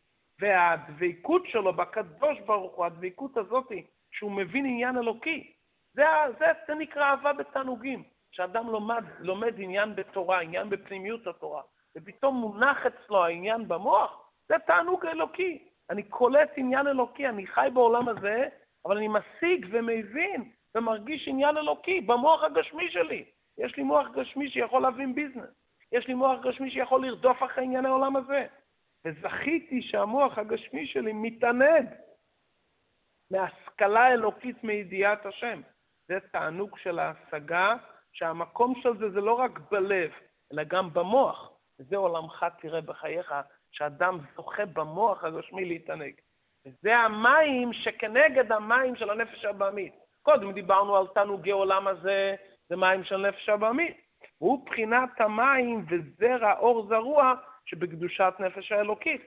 והדבקות 0.40 1.42
שלו 1.46 1.72
בקדוש 1.72 2.40
ברוך 2.46 2.76
הוא, 2.76 2.85
הדבקות 2.87 3.37
הזאת, 3.37 3.72
שהוא 4.11 4.33
מבין 4.33 4.66
עניין 4.66 4.96
אלוקי, 4.96 5.53
זה, 5.94 6.05
זה, 6.38 6.46
זה 6.68 6.74
נקרא 6.74 7.11
אהבה 7.11 7.33
בתענוגים. 7.33 8.03
כשאדם 8.33 8.66
לומד, 8.66 9.05
לומד 9.18 9.55
עניין 9.59 9.96
בתורה, 9.96 10.40
עניין 10.40 10.70
בפנימיות 10.70 11.26
התורה, 11.26 11.62
ופתאום 11.96 12.37
מונח 12.37 12.87
אצלו 12.87 13.24
העניין 13.24 13.68
במוח, 13.68 14.31
זה 14.48 14.55
תענוג 14.66 15.07
אלוקי. 15.07 15.68
אני 15.90 16.03
קולט 16.03 16.50
עניין 16.57 16.87
אלוקי, 16.87 17.29
אני 17.29 17.46
חי 17.46 17.68
בעולם 17.74 18.09
הזה, 18.09 18.48
אבל 18.87 18.96
אני 18.96 19.09
משיג 19.09 19.66
ומבין 19.70 20.50
ומרגיש 20.74 21.29
עניין 21.29 21.57
אלוקי 21.57 22.00
במוח 22.00 22.42
הגשמי 22.42 22.90
שלי. 22.90 23.24
יש 23.59 23.76
לי 23.76 23.83
מוח 23.83 24.07
גשמי 24.14 24.50
שיכול 24.50 24.83
להבין 24.83 25.14
ביזנס. 25.14 25.50
יש 25.92 26.09
לי 26.09 26.14
מוח 26.14 26.40
גשמי 26.42 26.70
שיכול 26.70 27.07
לרדוף 27.07 27.42
אחרי 27.42 27.64
ענייני 27.64 27.88
העולם 27.88 28.16
הזה. 28.16 28.46
וזכיתי 29.04 29.82
שהמוח 29.82 30.38
הגשמי 30.38 30.86
שלי 30.86 31.12
מתענג 31.12 31.86
מהשכלה 33.30 34.12
אלוקית 34.12 34.64
מידיעת 34.64 35.26
השם. 35.26 35.60
זה 36.08 36.18
תענוג 36.32 36.78
של 36.78 36.98
ההשגה, 36.98 37.74
שהמקום 38.12 38.74
של 38.82 38.96
זה 38.98 39.10
זה 39.10 39.20
לא 39.20 39.32
רק 39.32 39.58
בלב, 39.70 40.10
אלא 40.52 40.64
גם 40.64 40.92
במוח. 40.92 41.50
וזה 41.80 41.96
עולמך 41.96 42.46
תראה 42.60 42.80
בחייך, 42.80 43.34
שאדם 43.72 44.18
זוכה 44.36 44.66
במוח 44.66 45.24
הגשמי 45.24 45.64
להתענג. 45.64 46.12
וזה 46.66 46.96
המים 46.96 47.72
שכנגד 47.72 48.52
המים 48.52 48.96
של 48.96 49.10
הנפש 49.10 49.44
הבעמית. 49.44 49.94
קודם 50.22 50.52
דיברנו 50.52 50.96
על 50.96 51.06
תענוגי 51.06 51.50
עולם 51.50 51.86
הזה, 51.86 52.34
זה 52.68 52.76
מים 52.76 53.04
של 53.04 53.16
נפש 53.16 53.48
הבעמית. 53.48 53.96
הוא 54.38 54.66
בחינת 54.66 55.20
המים 55.20 55.86
וזרע 55.90 56.58
אור 56.58 56.86
זרוע 56.86 57.34
שבקדושת 57.70 58.35
נפש 58.38 58.72
האלוקית. 58.72 59.22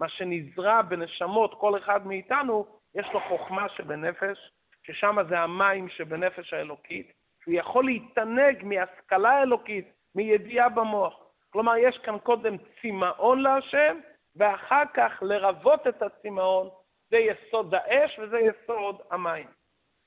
מה 0.00 0.08
שנזרע 0.08 0.82
בנשמות 0.82 1.54
כל 1.60 1.78
אחד 1.78 2.06
מאיתנו, 2.06 2.66
יש 2.94 3.06
לו 3.12 3.20
חוכמה 3.20 3.68
שבנפש, 3.68 4.52
ששם 4.86 5.16
זה 5.28 5.38
המים 5.38 5.88
שבנפש 5.88 6.52
האלוקית, 6.52 7.12
שהוא 7.42 7.54
יכול 7.54 7.84
להתענג 7.84 8.64
מהשכלה 8.64 9.30
האלוקית, 9.30 9.88
מידיעה 10.14 10.68
במוח. 10.68 11.14
כלומר, 11.50 11.76
יש 11.76 11.98
כאן 11.98 12.18
קודם 12.18 12.56
צמאון 12.82 13.42
להשם, 13.42 13.98
ואחר 14.36 14.82
כך 14.94 15.22
לרוות 15.22 15.86
את 15.86 16.02
הצמאון, 16.02 16.68
זה 17.10 17.16
יסוד 17.16 17.74
האש 17.74 18.18
וזה 18.18 18.38
יסוד 18.38 19.00
המים. 19.10 19.46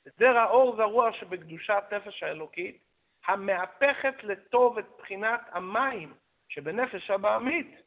זרע 0.05 0.45
אור 0.45 0.75
זרוע 0.75 1.13
שבקדושת 1.13 1.83
נפש 1.91 2.23
האלוקית, 2.23 2.77
המהפכת 3.27 4.23
לטוב 4.23 4.77
את 4.77 4.85
בחינת 4.99 5.41
המים 5.51 6.13
שבנפש 6.53 7.11
הבעמית, 7.11 7.81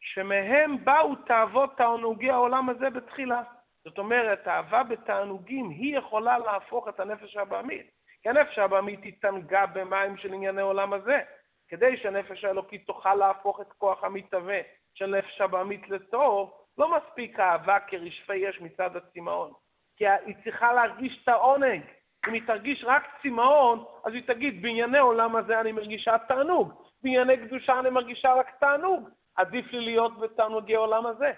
שמהם 0.00 0.84
באו 0.84 1.14
תאוות 1.14 1.76
תענוגי 1.76 2.30
העולם 2.30 2.68
הזה 2.68 2.90
בתחילה. 2.90 3.42
זאת 3.84 3.98
אומרת, 3.98 4.48
אהבה 4.48 4.82
בתענוגים 4.82 5.70
היא 5.70 5.98
יכולה 5.98 6.38
להפוך 6.38 6.88
את 6.88 7.00
הנפש 7.00 7.36
הבעמית. 7.36 7.86
כי 8.22 8.28
הנפש 8.28 8.58
הבעמית 8.58 9.00
התענגה 9.04 9.66
במים 9.66 10.16
של 10.16 10.32
ענייני 10.32 10.62
עולם 10.62 10.92
הזה. 10.92 11.20
כדי 11.68 11.96
שהנפש 11.96 12.44
האלוקית 12.44 12.86
תוכל 12.86 13.14
להפוך 13.14 13.60
את 13.60 13.72
כוח 13.72 14.04
המתהווה 14.04 14.60
של 14.94 15.06
נפש 15.06 15.40
הבעמית 15.40 15.88
לטוב, 15.88 16.52
לא 16.78 16.96
מספיק 16.96 17.40
אהבה 17.40 17.80
כרשפי 17.80 18.50
אש 18.50 18.60
מצד 18.60 18.96
הצמאון. 18.96 19.52
כי 19.96 20.08
היא 20.08 20.34
צריכה 20.44 20.72
להרגיש 20.72 21.20
את 21.22 21.28
העונג, 21.28 21.82
אם 22.28 22.32
היא 22.32 22.42
תרגיש 22.46 22.84
רק 22.86 23.02
צמאון, 23.22 23.84
אז 24.04 24.14
היא 24.14 24.22
תגיד, 24.26 24.62
בענייני 24.62 24.98
עולם 24.98 25.36
הזה 25.36 25.60
אני 25.60 25.72
מרגישה 25.72 26.18
תענוג, 26.18 26.87
בענייני 27.02 27.36
קדושה 27.36 27.80
אני 27.80 27.90
מרגישה 27.90 28.32
רק 28.32 28.50
תענוג, 28.60 29.08
עדיף 29.36 29.72
לי 29.72 29.80
להיות 29.80 30.18
בתענוגי 30.18 30.74
עולם 30.74 31.06
הזה. 31.06 31.32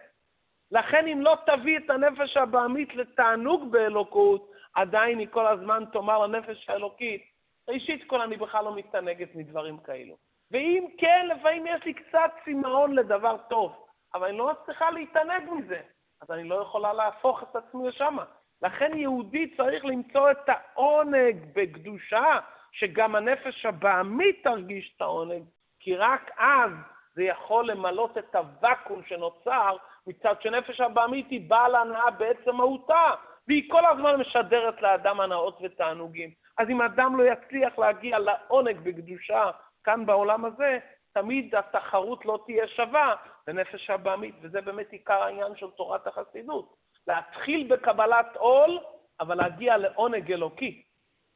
לכן 0.70 1.06
אם 1.06 1.20
לא 1.20 1.36
תביא 1.46 1.78
את 1.78 1.90
הנפש 1.90 2.36
הבעמית 2.36 2.94
לתענוג 2.94 3.70
באלוקות, 3.70 4.50
עדיין 4.74 5.18
היא 5.18 5.28
כל 5.30 5.46
הזמן 5.46 5.84
תאמר 5.92 6.26
לנפש 6.26 6.68
האלוקית, 6.68 7.22
ראשית 7.68 8.04
כל 8.06 8.20
אני 8.20 8.36
בכלל 8.36 8.64
לא 8.64 8.74
מתענגת 8.74 9.34
מדברים 9.34 9.78
כאלו. 9.78 10.16
ואם 10.50 10.86
כן, 10.98 11.28
לפעמים 11.28 11.66
יש 11.66 11.84
לי 11.84 11.94
קצת 11.94 12.30
צמאון 12.44 12.94
לדבר 12.94 13.36
טוב, 13.48 13.86
אבל 14.14 14.28
אני 14.28 14.38
לא 14.38 14.52
מצליחה 14.52 14.90
להתענג 14.90 15.50
מזה, 15.50 15.80
אז 16.22 16.30
אני 16.30 16.48
לא 16.48 16.54
יכולה 16.54 16.92
להפוך 16.92 17.42
את 17.42 17.56
עצמי 17.56 17.88
לשמה. 17.88 18.24
לכן 18.62 18.90
יהודי 18.94 19.56
צריך 19.56 19.84
למצוא 19.84 20.30
את 20.30 20.48
העונג 20.48 21.36
בקדושה, 21.54 22.38
שגם 22.72 23.14
הנפש 23.14 23.66
הבעמית 23.66 24.44
תרגיש 24.44 24.92
את 24.96 25.02
העונג, 25.02 25.42
כי 25.80 25.96
רק 25.96 26.30
אז 26.38 26.70
זה 27.14 27.22
יכול 27.22 27.70
למלות 27.70 28.18
את 28.18 28.34
הוואקום 28.34 29.02
שנוצר 29.08 29.76
מצד 30.06 30.34
שנפש 30.42 30.80
הבעמית 30.80 31.30
היא 31.30 31.50
בעל 31.50 31.74
הנאה 31.74 32.10
בעצם 32.10 32.56
מהותה, 32.56 33.10
והיא 33.48 33.70
כל 33.70 33.86
הזמן 33.86 34.20
משדרת 34.20 34.82
לאדם 34.82 35.20
הנאות 35.20 35.58
ותענוגים. 35.62 36.30
אז 36.58 36.68
אם 36.70 36.82
אדם 36.82 37.16
לא 37.16 37.24
יצליח 37.32 37.78
להגיע 37.78 38.18
לעונג 38.18 38.76
בקדושה 38.82 39.50
כאן 39.84 40.06
בעולם 40.06 40.44
הזה, 40.44 40.78
תמיד 41.12 41.54
התחרות 41.54 42.26
לא 42.26 42.38
תהיה 42.46 42.68
שווה 42.68 43.14
לנפש 43.48 43.90
הבעמית, 43.90 44.34
וזה 44.42 44.60
באמת 44.60 44.92
עיקר 44.92 45.22
העניין 45.22 45.56
של 45.56 45.70
תורת 45.70 46.06
החסידות. 46.06 46.74
להתחיל 47.06 47.66
בקבלת 47.74 48.36
עול, 48.36 48.78
אבל 49.20 49.34
להגיע 49.34 49.76
לעונג 49.76 50.32
אלוקי. 50.32 50.82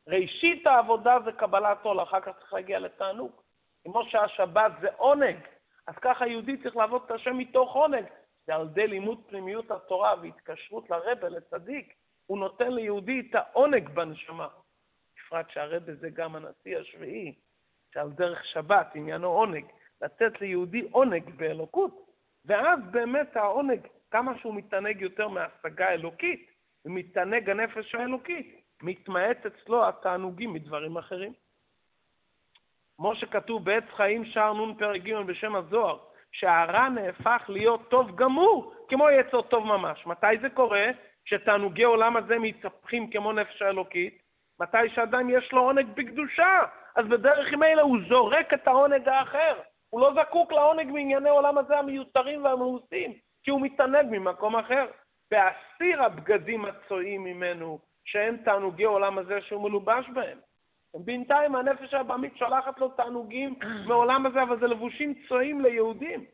ראשית 0.09 0.67
העבודה 0.67 1.17
זה 1.25 1.33
קבלת 1.33 1.79
עול, 1.83 2.03
אחר 2.03 2.21
כך 2.21 2.39
צריך 2.39 2.53
להגיע 2.53 2.79
לתענוג. 2.79 3.33
כמו 3.85 4.05
שהשבת 4.05 4.73
זה 4.81 4.89
עונג, 4.97 5.37
אז 5.87 5.95
ככה 6.01 6.27
יהודי 6.27 6.57
צריך 6.63 6.77
לעבוד 6.77 7.03
את 7.07 7.11
השם 7.11 7.39
מתוך 7.39 7.75
עונג. 7.75 8.05
זה 8.47 8.55
על 8.55 8.63
ידי 8.63 8.87
לימוד 8.87 9.19
פנימיות 9.27 9.71
התורה 9.71 10.15
והתקשרות 10.23 10.91
לרבה, 10.91 11.29
לצדיק. 11.29 11.95
הוא 12.27 12.39
נותן 12.39 12.71
ליהודי 12.71 13.21
את 13.21 13.35
העונג 13.35 13.89
בנשמה. 13.89 14.49
בפרט 15.17 15.51
שהרבה 15.51 15.95
זה 15.95 16.11
גם 16.11 16.37
הנשיא 16.37 16.79
השביעי, 16.79 17.35
שעל 17.95 18.11
דרך 18.11 18.45
שבת 18.45 18.87
עניינו 18.95 19.29
עונג, 19.29 19.65
לתת 20.03 20.41
ליהודי 20.41 20.89
עונג 20.91 21.31
באלוקות, 21.37 22.11
ואז 22.45 22.79
באמת 22.91 23.37
העונג, 23.37 23.81
כמה 24.11 24.39
שהוא 24.39 24.55
מתענג 24.55 25.01
יותר 25.01 25.29
מהשגה 25.29 25.89
אלוקית, 25.89 26.51
ומתענג 26.85 27.51
הנפש 27.51 27.95
האלוקית, 27.95 28.64
מתמעט 28.85 29.47
אצלו 29.47 29.89
התענוגים 29.89 30.53
מדברים 30.53 30.97
אחרים. 30.97 31.33
כמו 32.97 33.15
שכתוב 33.15 33.65
בעץ 33.65 33.85
חיים 33.97 34.25
שער 34.25 34.53
נ' 34.53 34.75
פרק 34.75 35.03
ג' 35.03 35.17
בשם 35.27 35.57
הזוהר, 35.57 35.99
שהרע 36.33 36.89
נהפך 36.89 37.43
להיות 37.49 37.91
טוב 37.91 38.17
גמור, 38.17 38.75
כמו 38.89 39.11
יצר 39.11 39.43
טוב 39.43 39.67
ממש. 39.67 40.07
מתי 40.07 40.39
זה 40.41 40.51
קורה? 40.51 40.87
כשתענוגי 41.25 41.83
עולם 41.83 42.17
הזה 42.17 42.39
מתהפכים 42.39 43.11
כמו 43.11 43.33
נפש 43.33 43.63
האלוקית, 43.63 44.23
מתי 44.61 44.89
שאדם 44.95 45.31
יש 45.31 45.53
לו 45.53 45.63
עונג 45.63 45.87
בקדושה, 45.95 46.61
אז 46.97 47.07
בדרך 47.07 47.53
מילא 47.53 47.83
הוא 47.83 47.99
זורק 48.09 48.55
את 48.55 48.69
העונג 48.69 49.09
האחר. 49.09 49.55
הוא 49.91 50.01
לא 50.01 50.13
זקוק 50.15 50.53
לעונג 50.53 50.91
מענייני 50.91 51.29
עולם 51.29 51.59
הזה 51.59 51.79
המיותרים 51.79 52.45
והמאוסים, 52.45 53.13
כי 53.43 53.51
הוא 53.51 53.61
מתענג 53.61 54.07
ממקום 54.11 54.57
אחר. 54.57 54.87
והסיר 55.31 56.03
הבגדים 56.03 56.65
הצועים 56.65 57.25
ממנו, 57.25 57.79
שאין 58.05 58.37
תענוגי 58.37 58.85
עולם 58.85 59.19
הזה 59.19 59.41
שהוא 59.41 59.63
מלובש 59.69 60.09
בהם. 60.15 60.39
בינתיים 60.95 61.55
הנפש 61.55 61.95
הבעמית 61.95 62.37
שולחת 62.37 62.79
לו 62.79 62.89
תענוגים 62.89 63.55
מעולם 63.89 64.27
הזה, 64.27 64.43
אבל 64.43 64.61
זה 64.61 64.67
לבושים 64.67 65.15
צועים 65.29 65.61
ליהודים. 65.61 66.25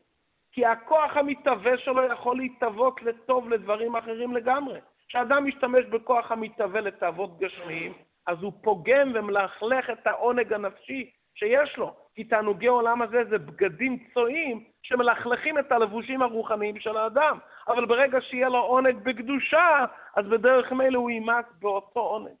כי 0.51 0.65
הכוח 0.65 1.17
המתהווה 1.17 1.77
שלו 1.77 2.03
יכול 2.03 2.37
להתהוות 2.37 3.01
לטוב 3.01 3.49
לדברים 3.49 3.95
אחרים 3.95 4.35
לגמרי. 4.35 4.79
כשאדם 5.07 5.45
משתמש 5.45 5.85
בכוח 5.85 6.31
המתהווה 6.31 6.81
לתאוות 6.81 7.39
גשמיים, 7.39 7.93
אז 8.27 8.37
הוא 8.43 8.53
פוגם 8.63 9.11
ומלכלך 9.15 9.89
את 9.89 10.07
העונג 10.07 10.53
הנפשי 10.53 11.11
שיש 11.35 11.77
לו. 11.77 11.95
כי 12.15 12.23
תענוגי 12.23 12.67
עולם 12.67 13.01
הזה 13.01 13.23
זה 13.29 13.37
בגדים 13.37 13.97
צועים 14.13 14.63
שמלכלכים 14.83 15.59
את 15.59 15.71
הלבושים 15.71 16.21
הרוחניים 16.21 16.79
של 16.79 16.97
האדם. 16.97 17.37
אבל 17.67 17.85
ברגע 17.85 18.21
שיהיה 18.21 18.49
לו 18.49 18.59
עונג 18.59 18.95
בקדושה, 19.03 19.85
אז 20.15 20.25
בדרך 20.25 20.71
מילא 20.71 20.97
הוא 20.97 21.09
יימק 21.09 21.45
באותו 21.59 21.99
עונג. 21.99 22.35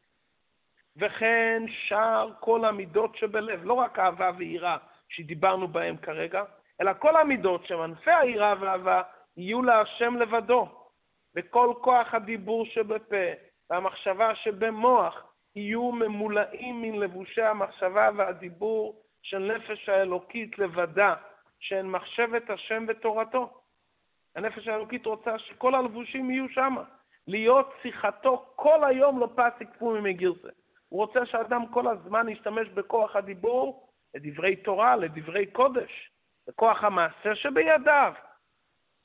וכן 0.97 1.63
שאר 1.67 2.29
כל 2.39 2.65
המידות 2.65 3.15
שבלב, 3.15 3.59
לא 3.63 3.73
רק 3.73 3.99
אהבה 3.99 4.31
ויראה 4.37 4.77
שדיברנו 5.09 5.67
בהם 5.67 5.97
כרגע, 5.97 6.43
אלא 6.81 6.91
כל 6.99 7.15
המידות 7.15 7.65
שמנפי 7.65 8.11
היראה 8.11 8.53
והאהבה 8.59 9.01
יהיו 9.37 9.61
להשם 9.61 10.15
לבדו. 10.15 10.67
וכל 11.35 11.73
כוח 11.81 12.13
הדיבור 12.13 12.65
שבפה 12.65 13.25
והמחשבה 13.69 14.35
שבמוח 14.35 15.23
יהיו 15.55 15.91
ממולאים 15.91 16.81
מן 16.81 16.99
לבושי 16.99 17.41
המחשבה 17.41 18.09
והדיבור 18.15 19.01
של 19.21 19.39
נפש 19.39 19.89
האלוקית 19.89 20.59
לבדה, 20.59 21.15
שהן 21.59 21.87
מחשבת 21.87 22.49
השם 22.49 22.85
ותורתו. 22.87 23.60
הנפש 24.35 24.67
האלוקית 24.67 25.05
רוצה 25.05 25.39
שכל 25.39 25.75
הלבושים 25.75 26.31
יהיו 26.31 26.49
שם, 26.49 26.75
להיות 27.27 27.73
שיחתו 27.81 28.45
כל 28.55 28.83
היום 28.83 29.19
לא 29.19 29.29
פסיק 29.35 29.69
פומי 29.79 30.13
מגירסה. 30.13 30.49
הוא 30.89 30.99
רוצה 30.99 31.25
שאדם 31.25 31.67
כל 31.73 31.87
הזמן 31.87 32.29
ישתמש 32.29 32.67
בכוח 32.67 33.15
הדיבור 33.15 33.89
לדברי 34.15 34.55
תורה, 34.55 34.95
לדברי 34.95 35.45
קודש, 35.45 36.11
בכוח 36.47 36.83
המעשה 36.83 37.35
שבידיו. 37.35 38.13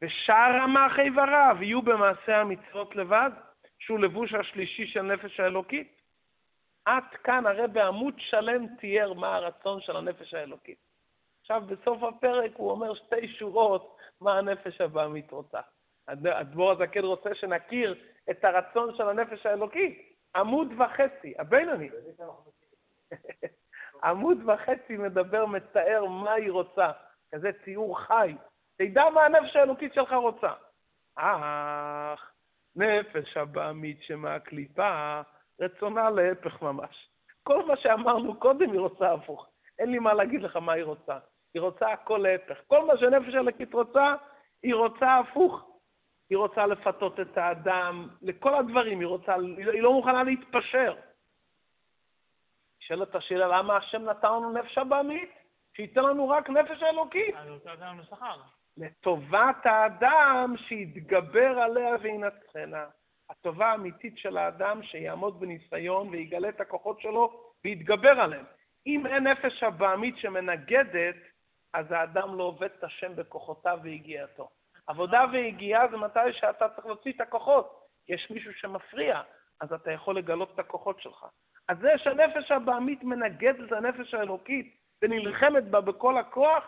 ושאר 0.03 0.57
רמ"ח 0.63 0.99
איבריו 0.99 1.57
יהיו 1.61 1.83
במעשה 1.83 2.41
המצוות 2.41 2.97
לבד, 2.97 3.31
שהוא 3.79 3.99
לבוש 3.99 4.35
השלישי 4.35 4.87
של 4.87 5.03
נפש 5.03 5.41
האלוקית. 5.41 6.01
עד 6.85 7.05
כאן 7.25 7.47
הרי 7.47 7.69
בעמוד 7.69 8.15
שלם 8.19 8.67
תיאר 8.77 9.13
מה 9.13 9.37
הרצון 9.37 9.81
של 9.81 9.97
הנפש 9.97 10.35
האלוקית. 10.35 10.79
עכשיו, 11.47 11.63
בסוף 11.67 12.03
הפרק 12.03 12.51
הוא 12.57 12.71
אומר 12.71 12.95
שתי 12.95 13.29
שורות 13.29 13.97
מה 14.21 14.39
הנפש 14.39 14.81
הבעמית 14.81 15.31
רוצה. 15.31 15.61
אדמו"ר 16.07 16.71
הזקן 16.71 17.05
רוצה 17.05 17.35
שנכיר 17.35 17.95
את 18.31 18.45
הרצון 18.45 18.97
של 18.97 19.09
הנפש 19.09 19.47
האלוקית. 19.47 20.13
עמוד 20.37 20.69
וחצי, 20.79 21.35
הבינוני. 21.39 21.91
עמוד 24.05 24.39
וחצי 24.47 24.97
מדבר, 24.97 25.47
מתאר 25.47 26.05
מה 26.05 26.33
היא 26.33 26.51
רוצה. 26.51 26.91
כזה 27.35 27.51
ציור 27.65 27.99
חי. 28.01 28.35
תדע 28.79 29.05
מה 29.11 29.25
הנפש 29.25 29.57
האלוקית 29.57 29.95
שלך 29.95 30.13
רוצה. 30.13 30.53
אך, 31.17 32.33
נפש 32.77 33.37
הבעמית 33.37 34.03
שמהקליפה, 34.03 35.21
רצונה 35.61 36.11
להפך 36.11 36.63
ממש. 36.63 37.11
כל 37.43 37.67
מה 37.67 37.77
שאמרנו 37.77 38.41
קודם 38.41 38.73
היא 38.73 38.81
רוצה 38.81 39.13
הפוך. 39.13 39.47
אין 39.79 39.91
לי 39.91 39.99
מה 39.99 40.15
להגיד 40.15 40.43
לך 40.43 40.57
מה 40.57 40.73
היא 40.73 40.85
רוצה. 40.85 41.19
היא 41.57 41.61
רוצה 41.61 41.93
הכל 41.93 42.19
להפך. 42.23 42.59
כל 42.67 42.87
מה 42.87 42.99
שנפש 42.99 43.35
אלוקית 43.35 43.75
רוצה, 43.75 44.15
היא 44.63 44.75
רוצה 44.75 45.19
הפוך. 45.19 45.71
היא 46.31 46.39
רוצה 46.39 46.67
לפתות 46.67 47.21
את 47.21 47.39
האדם, 47.39 48.09
לכל 48.23 48.55
הדברים, 48.55 49.01
היא 49.01 49.07
רוצה, 49.07 49.35
היא 49.35 49.83
לא 49.83 49.93
מוכנה 49.93 50.23
להתפשר. 50.23 50.95
נשאלת 52.81 53.15
השאלה, 53.15 53.59
למה 53.59 53.77
השם 53.77 54.05
נתן 54.05 54.29
לנו 54.29 54.53
נפש 54.53 54.79
הבעמית? 54.79 55.31
שייתן 55.77 56.05
לנו 56.05 56.29
רק 56.29 56.51
נפש 56.51 56.83
אלוקית. 56.83 57.35
לטובת 58.77 59.67
האדם 59.67 60.55
שיתגבר 60.57 61.59
עליה 61.59 61.95
וינצחנה. 62.03 62.87
הטובה 63.31 63.67
האמיתית 63.67 64.19
של 64.19 64.37
האדם 64.37 64.83
שיעמוד 64.83 65.41
בניסיון 65.41 66.09
ויגלה 66.09 66.49
את 66.49 66.61
הכוחות 66.61 67.01
שלו 67.01 67.53
ויתגבר 67.65 68.21
עליהם. 68.21 68.45
אם 68.87 69.07
אין 69.07 69.27
נפש 69.27 69.63
הבעמית 69.63 70.19
שמנגדת, 70.19 71.17
אז 71.77 71.93
האדם 71.93 72.39
לא 72.39 72.45
עובד 72.45 72.69
את 72.79 72.85
השם 72.85 73.17
בכוחותיו 73.17 73.79
ויגיעתו. 73.83 74.49
עבודה 74.87 75.25
ויגיעה 75.33 75.89
זה 75.89 75.97
מתי 75.97 76.33
שאתה 76.33 76.69
צריך 76.69 76.87
להוציא 76.87 77.13
את 77.13 77.21
הכוחות. 77.21 77.87
יש 78.09 78.31
מישהו 78.31 78.53
שמפריע, 78.55 79.23
אז 79.61 79.73
אתה 79.73 79.93
יכול 79.93 80.19
לגלות 80.19 80.55
את 80.55 80.59
הכוחות 80.59 81.01
שלך. 81.01 81.27
אז 81.69 81.79
זה 81.79 81.93
שהנפש 81.97 82.51
הבעמית 82.51 83.05
מנגדת 83.05 83.69
את 83.69 83.73
הנפש 83.73 84.15
האלוקית 84.15 84.77
ונלחמת 85.03 85.65
בה 85.65 85.81
בכל 85.81 86.19
הכוח, 86.19 86.65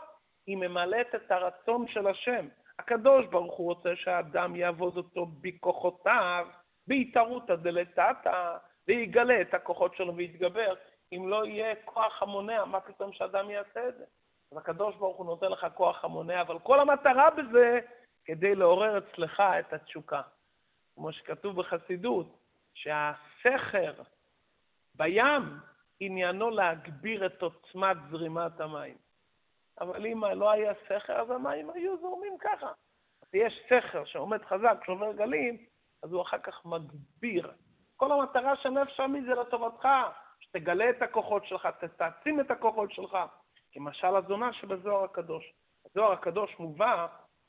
היא 0.47 0.57
ממלאת 0.57 1.15
את 1.15 1.31
הרצון 1.31 1.89
של 1.89 2.07
השם. 2.07 2.49
הקדוש 2.79 3.27
ברוך 3.27 3.55
הוא 3.55 3.75
רוצה 3.75 3.97
שהאדם 3.97 4.57
יעבוד 4.57 4.97
אותו 4.97 5.27
בכוחותיו, 5.41 6.47
בהתערותא 6.87 7.55
דלתתא, 7.55 8.57
ויגלה 8.89 9.41
את 9.41 9.55
הכוחות 9.55 9.97
שלו 9.97 10.17
ויתגבר. 10.17 10.75
אם 11.13 11.29
לא 11.29 11.47
יהיה 11.47 11.75
כוח 11.85 12.23
המונע, 12.23 12.65
מה 12.65 12.81
פתאום 12.81 13.13
שאדם 13.13 13.51
יעשה 13.51 13.89
את 13.89 13.95
זה? 13.99 14.05
אז 14.53 14.59
הקדוש 14.59 14.96
ברוך 14.96 15.16
הוא 15.16 15.26
נותן 15.26 15.46
לך 15.46 15.66
כוח 15.74 16.05
המונע, 16.05 16.40
אבל 16.40 16.59
כל 16.59 16.80
המטרה 16.80 17.30
בזה 17.30 17.80
כדי 18.24 18.55
לעורר 18.55 18.99
אצלך 18.99 19.40
את 19.40 19.72
התשוקה. 19.72 20.22
כמו 20.94 21.12
שכתוב 21.12 21.57
בחסידות, 21.57 22.26
שהסכר 22.74 23.92
בים 24.94 25.59
עניינו 26.01 26.51
להגביר 26.51 27.26
את 27.26 27.42
עוצמת 27.42 27.96
זרימת 28.11 28.61
המים. 28.61 28.96
אבל 29.80 30.07
אם 30.07 30.24
לא 30.24 30.51
היה 30.51 30.72
סכר, 30.88 31.20
אז 31.20 31.30
המים 31.30 31.70
היו 31.70 31.96
זורמים 32.01 32.38
ככה. 32.40 32.72
יש 33.32 33.61
סכר 33.66 34.05
שעומד 34.05 34.44
חזק, 34.44 34.76
שובר 34.86 35.12
גלים, 35.12 35.57
אז 36.03 36.12
הוא 36.12 36.22
אחר 36.22 36.38
כך 36.38 36.64
מגביר. 36.64 37.53
כל 37.96 38.12
המטרה 38.12 38.57
של 38.57 38.68
נפש 38.68 39.01
עמי 39.01 39.22
זה 39.22 39.34
לטובתך, 39.34 39.88
שתגלה 40.40 40.90
את 40.90 41.03
הכוחות 41.03 41.46
שלך, 41.46 41.68
תעצים 41.96 42.40
את 42.40 42.51
הכוחות 42.51 42.92
שלך. 42.92 43.18
כמשל 43.79 44.16
הזונה 44.16 44.53
שבזוהר 44.53 45.05
הקדוש. 45.05 45.53
הזוהר 45.87 46.12
הקדוש 46.12 46.59
מובא, 46.59 47.07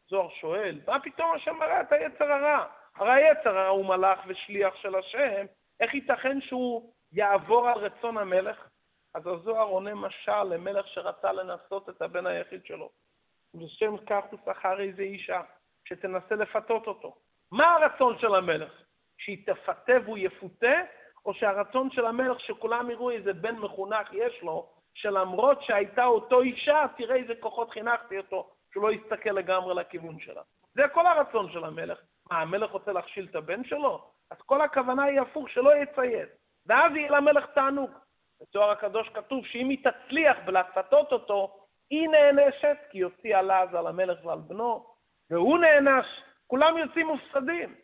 זוהר 0.10 0.30
שואל, 0.30 0.82
מה 0.88 1.00
פתאום 1.00 1.36
השם 1.36 1.56
מראה 1.56 1.82
את 1.82 1.92
היצר 1.92 2.32
הרע? 2.32 2.66
הרי 2.96 3.12
היצר 3.12 3.58
הרע 3.58 3.68
הוא 3.68 3.86
מלאך 3.86 4.20
ושליח 4.28 4.76
של 4.76 4.96
השם, 4.96 5.46
איך 5.80 5.94
ייתכן 5.94 6.42
שהוא 6.42 6.94
יעבור 7.12 7.70
על 7.70 7.78
רצון 7.78 8.18
המלך? 8.18 8.68
אז 9.14 9.28
הזוהר 9.28 9.68
עונה 9.68 9.96
משל 9.96 10.44
למלך 10.44 10.88
שרצה 10.88 11.32
לנסות 11.32 11.90
את 11.90 12.02
הבן 12.02 12.28
היחיד 12.28 12.66
שלו. 12.66 12.90
ובשם 13.54 13.98
כך 13.98 14.24
הוא 14.32 14.40
שכר 14.46 14.82
איזה 14.82 15.02
אישה, 15.02 15.42
שתנסה 15.86 16.36
לפתות 16.36 16.88
אותו. 16.88 17.16
מה 17.52 17.74
הרצון 17.74 18.20
של 18.20 18.36
המלך? 18.36 18.72
שהיא 19.18 19.46
תפתה 19.46 19.94
והוא 20.06 20.18
יפותה, 20.18 20.76
או 21.26 21.34
שהרצון 21.34 21.90
של 21.92 22.06
המלך 22.06 22.40
שכולם 22.40 22.92
יראו 22.92 23.12
איזה 23.12 23.34
בן 23.34 23.56
מחונך 23.56 24.14
יש 24.14 24.42
לו, 24.42 24.79
שלמרות 25.02 25.62
שהייתה 25.62 26.06
אותו 26.06 26.42
אישה, 26.42 26.86
תראה 26.98 27.16
איזה 27.16 27.34
כוחות 27.40 27.70
חינכתי 27.70 28.18
אותו, 28.18 28.50
שהוא 28.74 28.84
לא 28.84 28.92
יסתכל 28.92 29.30
לגמרי 29.30 29.76
לכיוון 29.76 30.20
שלה. 30.20 30.42
זה 30.76 30.84
כל 30.94 31.08
הרצון 31.08 31.52
של 31.52 31.64
המלך. 31.64 32.00
מה, 32.32 32.42
המלך 32.42 32.72
רוצה 32.72 32.92
להכשיל 32.92 33.28
את 33.30 33.36
הבן 33.36 33.64
שלו? 33.64 34.12
אז 34.32 34.38
כל 34.46 34.62
הכוונה 34.62 35.04
היא 35.04 35.22
הפוך, 35.22 35.50
שלא 35.50 35.76
יציית. 35.78 36.30
ואז 36.66 36.92
יהיה 36.96 37.12
למלך 37.12 37.46
תענוג. 37.46 37.90
בתואר 38.42 38.72
הקדוש 38.72 39.10
כתוב 39.10 39.46
שאם 39.46 39.70
היא 39.70 39.78
תצליח 39.84 40.38
בלפתות 40.46 41.12
אותו, 41.12 41.66
היא 41.90 42.10
נענשת, 42.10 42.78
כי 42.90 43.02
הוציאה 43.02 43.42
לעז 43.42 43.74
על 43.74 43.88
המלך 43.88 44.26
ועל 44.26 44.40
בנו, 44.48 44.86
והוא 45.32 45.58
נענש. 45.60 46.06
כולם 46.48 46.78
יוצאים 46.78 47.08
מופסדים. 47.08 47.76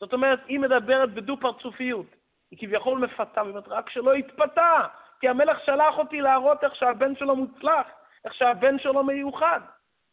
זאת 0.00 0.12
אומרת, 0.12 0.40
היא 0.46 0.60
מדברת 0.60 1.14
בדו-פרצופיות. 1.14 2.06
היא 2.50 2.58
כביכול 2.58 2.98
מפתה, 2.98 3.40
היא 3.40 3.50
אומרת, 3.50 3.68
רק 3.68 3.90
שלא 3.90 4.16
יתפתה, 4.16 4.86
כי 5.22 5.28
המלך 5.28 5.60
שלח 5.64 5.98
אותי 5.98 6.20
להראות 6.20 6.64
איך 6.64 6.74
שהבן 6.74 7.16
שלו 7.16 7.36
מוצלח, 7.36 7.86
איך 8.24 8.34
שהבן 8.34 8.78
שלו 8.78 9.04
מיוחד. 9.04 9.60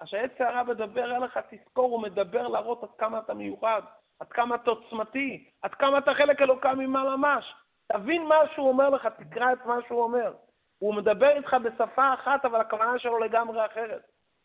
אז 0.01 0.07
כשהעץ 0.07 0.31
הרע 0.41 0.63
מדבר 0.63 1.15
אליך, 1.15 1.39
תזכור, 1.49 1.91
הוא 1.91 2.01
מדבר 2.01 2.47
להראות 2.47 2.83
עד 2.83 2.89
כמה 2.97 3.19
אתה 3.19 3.33
מיוחד, 3.33 3.81
עד 4.19 4.27
כמה 4.27 4.55
אתה 4.55 4.69
עוצמתי, 4.69 5.49
עד 5.61 5.73
כמה 5.73 5.97
אתה 5.97 6.13
חלק 6.13 6.41
אלוקה 6.41 6.73
ממעלה 6.73 7.15
ממש. 7.15 7.55
תבין 7.91 8.23
מה 8.23 8.35
שהוא 8.53 8.69
אומר 8.69 8.89
לך, 8.89 9.07
תקרא 9.17 9.53
את 9.53 9.65
מה 9.65 9.75
שהוא 9.87 10.03
אומר. 10.03 10.33
הוא 10.79 10.93
מדבר 10.93 11.29
איתך 11.37 11.53
בשפה 11.53 12.13
אחת, 12.13 12.45
אבל 12.45 12.61
הכוונה 12.61 12.99
שלו 12.99 13.19
לגמרי 13.19 13.65
אחרת. 13.65 14.01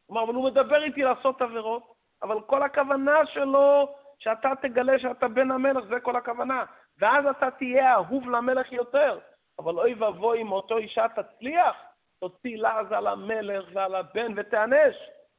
כלומר, 0.06 0.22
אבל 0.22 0.34
הוא 0.34 0.44
מדבר 0.44 0.82
איתי 0.82 1.02
לעשות 1.02 1.42
עבירות, 1.42 1.94
אבל 2.22 2.40
כל 2.40 2.62
הכוונה 2.62 3.26
שלו 3.26 3.94
שאתה 4.18 4.50
תגלה 4.62 4.98
שאתה 4.98 5.28
בן 5.28 5.50
המלך, 5.50 5.84
זה 5.84 6.00
כל 6.00 6.16
הכוונה. 6.16 6.64
ואז 6.98 7.26
אתה 7.26 7.50
תהיה 7.50 7.94
אהוב 7.94 8.30
למלך 8.30 8.72
יותר. 8.72 9.18
אבל 9.58 9.78
אוי 9.78 9.94
ואבוי 9.94 10.42
אם 10.42 10.52
אותו 10.52 10.78
אישה 10.78 11.06
תצליח, 11.08 11.76
תוציא 12.20 12.56
לעז 12.56 12.92
על 12.92 13.06
המלך 13.06 13.64
ועל 13.72 13.94
הבן 13.94 14.32
ותיענש, 14.36 14.96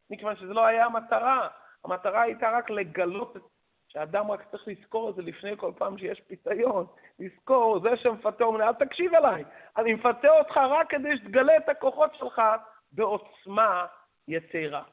מכיוון 0.09 0.35
שזו 0.35 0.53
לא 0.53 0.65
היה 0.65 0.85
המטרה. 0.85 1.47
המטרה 1.83 2.21
הייתה 2.21 2.49
רק 2.57 2.69
לגלות 2.69 3.37
שאדם 3.87 4.31
רק 4.31 4.45
צריך 4.51 4.67
לזכור 4.67 5.09
את 5.09 5.15
זה 5.15 5.21
לפני 5.21 5.57
כל 5.57 5.71
פעם 5.77 5.97
שיש 5.97 6.21
פיתיון, 6.21 6.85
לזכור, 7.19 7.79
זה 7.79 7.97
שמפתה 7.97 8.43
אומר, 8.43 8.67
אל 8.67 8.73
תקשיב 8.73 9.15
אליי, 9.15 9.43
אני 9.77 9.93
מפתה 9.93 10.29
אותך 10.29 10.57
רק 10.57 10.89
כדי 10.89 11.17
שתגלה 11.17 11.57
את 11.57 11.69
הכוחות 11.69 12.15
שלך 12.15 12.41
בעוצמה 12.91 13.85
יתרה. 14.27 14.83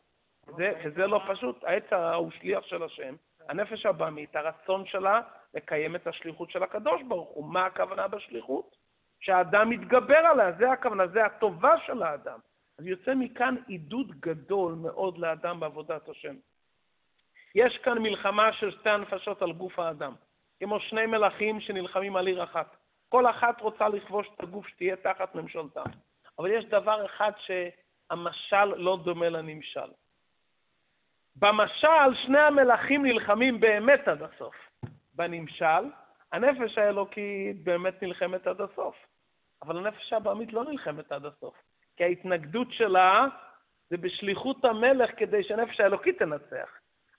זה, 0.46 0.72
וזה 0.84 1.06
לא 1.06 1.20
פשוט, 1.28 1.64
הרע 1.90 2.14
הוא 2.14 2.30
שליח 2.30 2.64
של 2.64 2.82
השם, 2.82 3.14
הנפש 3.48 3.86
הבמית, 3.86 4.36
הרצון 4.36 4.86
שלה 4.86 5.20
לקיים 5.54 5.96
את 5.96 6.06
השליחות 6.06 6.50
של 6.50 6.62
הקדוש 6.62 7.02
ברוך 7.02 7.28
הוא. 7.28 7.52
מה 7.52 7.66
הכוונה 7.66 8.08
בשליחות? 8.08 8.76
שהאדם 9.22 9.70
מתגבר 9.70 10.16
עליה, 10.16 10.52
זה 10.52 10.72
הכוונה, 10.72 11.06
זה 11.06 11.24
הטובה 11.24 11.74
של 11.86 12.02
האדם. 12.02 12.38
אז 12.78 12.86
יוצא 12.86 13.14
מכאן 13.14 13.54
עידוד 13.66 14.20
גדול 14.20 14.72
מאוד 14.72 15.18
לאדם 15.18 15.60
בעבודת 15.60 16.08
השם. 16.08 16.34
יש 17.54 17.78
כאן 17.78 17.98
מלחמה 17.98 18.52
של 18.52 18.70
שתי 18.70 18.90
הנפשות 18.90 19.42
על 19.42 19.52
גוף 19.52 19.78
האדם, 19.78 20.14
כמו 20.60 20.80
שני 20.80 21.06
מלכים 21.06 21.60
שנלחמים 21.60 22.16
על 22.16 22.26
עיר 22.26 22.44
אחת. 22.44 22.76
כל 23.08 23.30
אחת 23.30 23.60
רוצה 23.60 23.88
לכבוש 23.88 24.26
את 24.34 24.42
הגוף 24.42 24.68
שתהיה 24.68 24.96
תחת 24.96 25.34
ממשלתם. 25.34 25.84
אבל 26.38 26.50
יש 26.50 26.64
דבר 26.64 27.06
אחד 27.06 27.32
שהמשל 27.38 28.64
לא 28.64 28.98
דומה 29.04 29.28
לנמשל. 29.28 29.90
במשל, 31.36 32.14
שני 32.26 32.38
המלכים 32.38 33.06
נלחמים 33.06 33.60
באמת 33.60 34.08
עד 34.08 34.22
הסוף. 34.22 34.54
בנמשל, 35.14 35.84
הנפש 36.32 36.78
האלוקית 36.78 37.64
באמת 37.64 38.02
נלחמת 38.02 38.46
עד 38.46 38.60
הסוף. 38.60 39.11
אבל 39.62 39.78
הנפש 39.78 40.12
הבעמית 40.12 40.52
לא 40.52 40.64
נלחמת 40.64 41.12
עד 41.12 41.26
הסוף, 41.26 41.54
כי 41.96 42.04
ההתנגדות 42.04 42.72
שלה 42.72 43.26
זה 43.90 43.96
בשליחות 43.96 44.64
המלך 44.64 45.10
כדי 45.16 45.44
שהנפש 45.44 45.80
האלוקית 45.80 46.18
תנצח. 46.18 46.70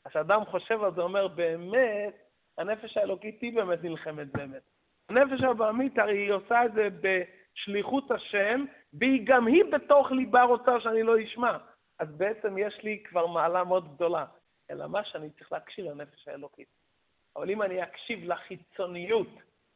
אז 0.05 0.09
כשאדם 0.11 0.45
חושב 0.45 0.83
על 0.83 0.95
זה, 0.95 1.01
אומר, 1.01 1.27
באמת, 1.27 2.13
הנפש 2.57 2.97
האלוקית 2.97 3.41
היא 3.41 3.55
באמת 3.55 3.83
נלחמת 3.83 4.27
באמת. 4.27 4.61
הנפש 5.09 5.43
הבעמית, 5.43 5.99
הרי 5.99 6.17
היא 6.17 6.31
עושה 6.31 6.65
את 6.65 6.73
זה 6.73 6.87
בשליחות 7.01 8.11
השם, 8.11 8.65
והיא 8.93 9.21
גם 9.25 9.47
היא 9.47 9.63
בתוך 9.71 10.11
ליבה 10.11 10.43
רוצה 10.43 10.79
שאני 10.79 11.03
לא 11.03 11.23
אשמע. 11.23 11.57
אז 11.99 12.15
בעצם 12.17 12.57
יש 12.57 12.83
לי 12.83 13.03
כבר 13.03 13.27
מעלה 13.27 13.63
מאוד 13.63 13.95
גדולה. 13.95 14.25
אלא 14.71 14.87
מה 14.87 15.03
שאני 15.03 15.29
צריך 15.29 15.51
להקשיב 15.51 15.85
לנפש 15.85 16.27
האלוקית. 16.27 16.67
אבל 17.35 17.49
אם 17.49 17.61
אני 17.61 17.83
אקשיב 17.83 18.19
לחיצוניות 18.23 19.27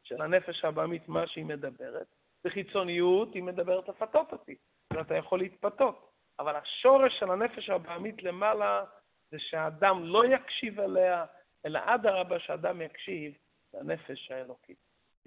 של 0.04 0.22
הנפש 0.22 0.66
הבעמית, 0.66 1.10
מה 1.10 1.28
שהיא 1.28 1.46
מדברת, 1.46 2.08
בחיצוניות 2.44 3.34
היא 3.34 3.44
מדברת 3.44 3.90
לפתות 3.90 4.32
אותי, 4.32 4.56
ואתה 4.94 5.16
יכול 5.16 5.40
להתפתות. 5.40 6.12
אבל 6.40 6.56
השורש 6.56 7.20
של 7.20 7.32
הנפש 7.32 7.70
הבעמית 7.70 8.24
למעלה 8.24 8.84
זה 9.32 9.38
שהאדם 9.40 10.04
לא 10.04 10.26
יקשיב 10.26 10.80
אליה, 10.80 11.26
אלא 11.66 11.80
אדרבה 11.86 12.40
שאדם 12.40 12.82
יקשיב 12.82 13.34
לנפש 13.74 14.32
האלוקית. 14.32 14.78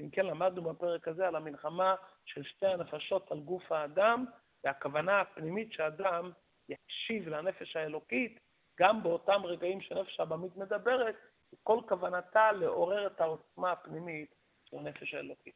אם 0.01 0.11
כן, 0.11 0.27
למדנו 0.27 0.63
בפרק 0.63 1.09
הזה 1.09 1.29
על 1.29 1.37
המלחמה 1.37 1.95
של 2.25 2.43
שתי 2.43 2.67
הנפשות 2.67 3.33
על 3.33 3.39
גוף 3.39 3.73
האדם, 3.73 4.25
והכוונה 4.65 5.21
הפנימית 5.21 5.73
שאדם 5.73 6.31
יקשיב 6.69 7.29
לנפש 7.29 7.77
האלוקית, 7.77 8.41
גם 8.79 9.03
באותם 9.03 9.41
רגעים 9.45 9.81
שנפש 9.81 10.21
הבמית 10.21 10.57
מדברת, 10.57 11.17
כל 11.63 11.81
כוונתה 11.89 12.53
לעורר 12.53 13.07
את 13.07 13.21
העוצמה 13.21 13.73
הפנימית 13.73 14.35
של 14.65 14.79
הנפש 14.79 15.15
האלוקית. 15.15 15.55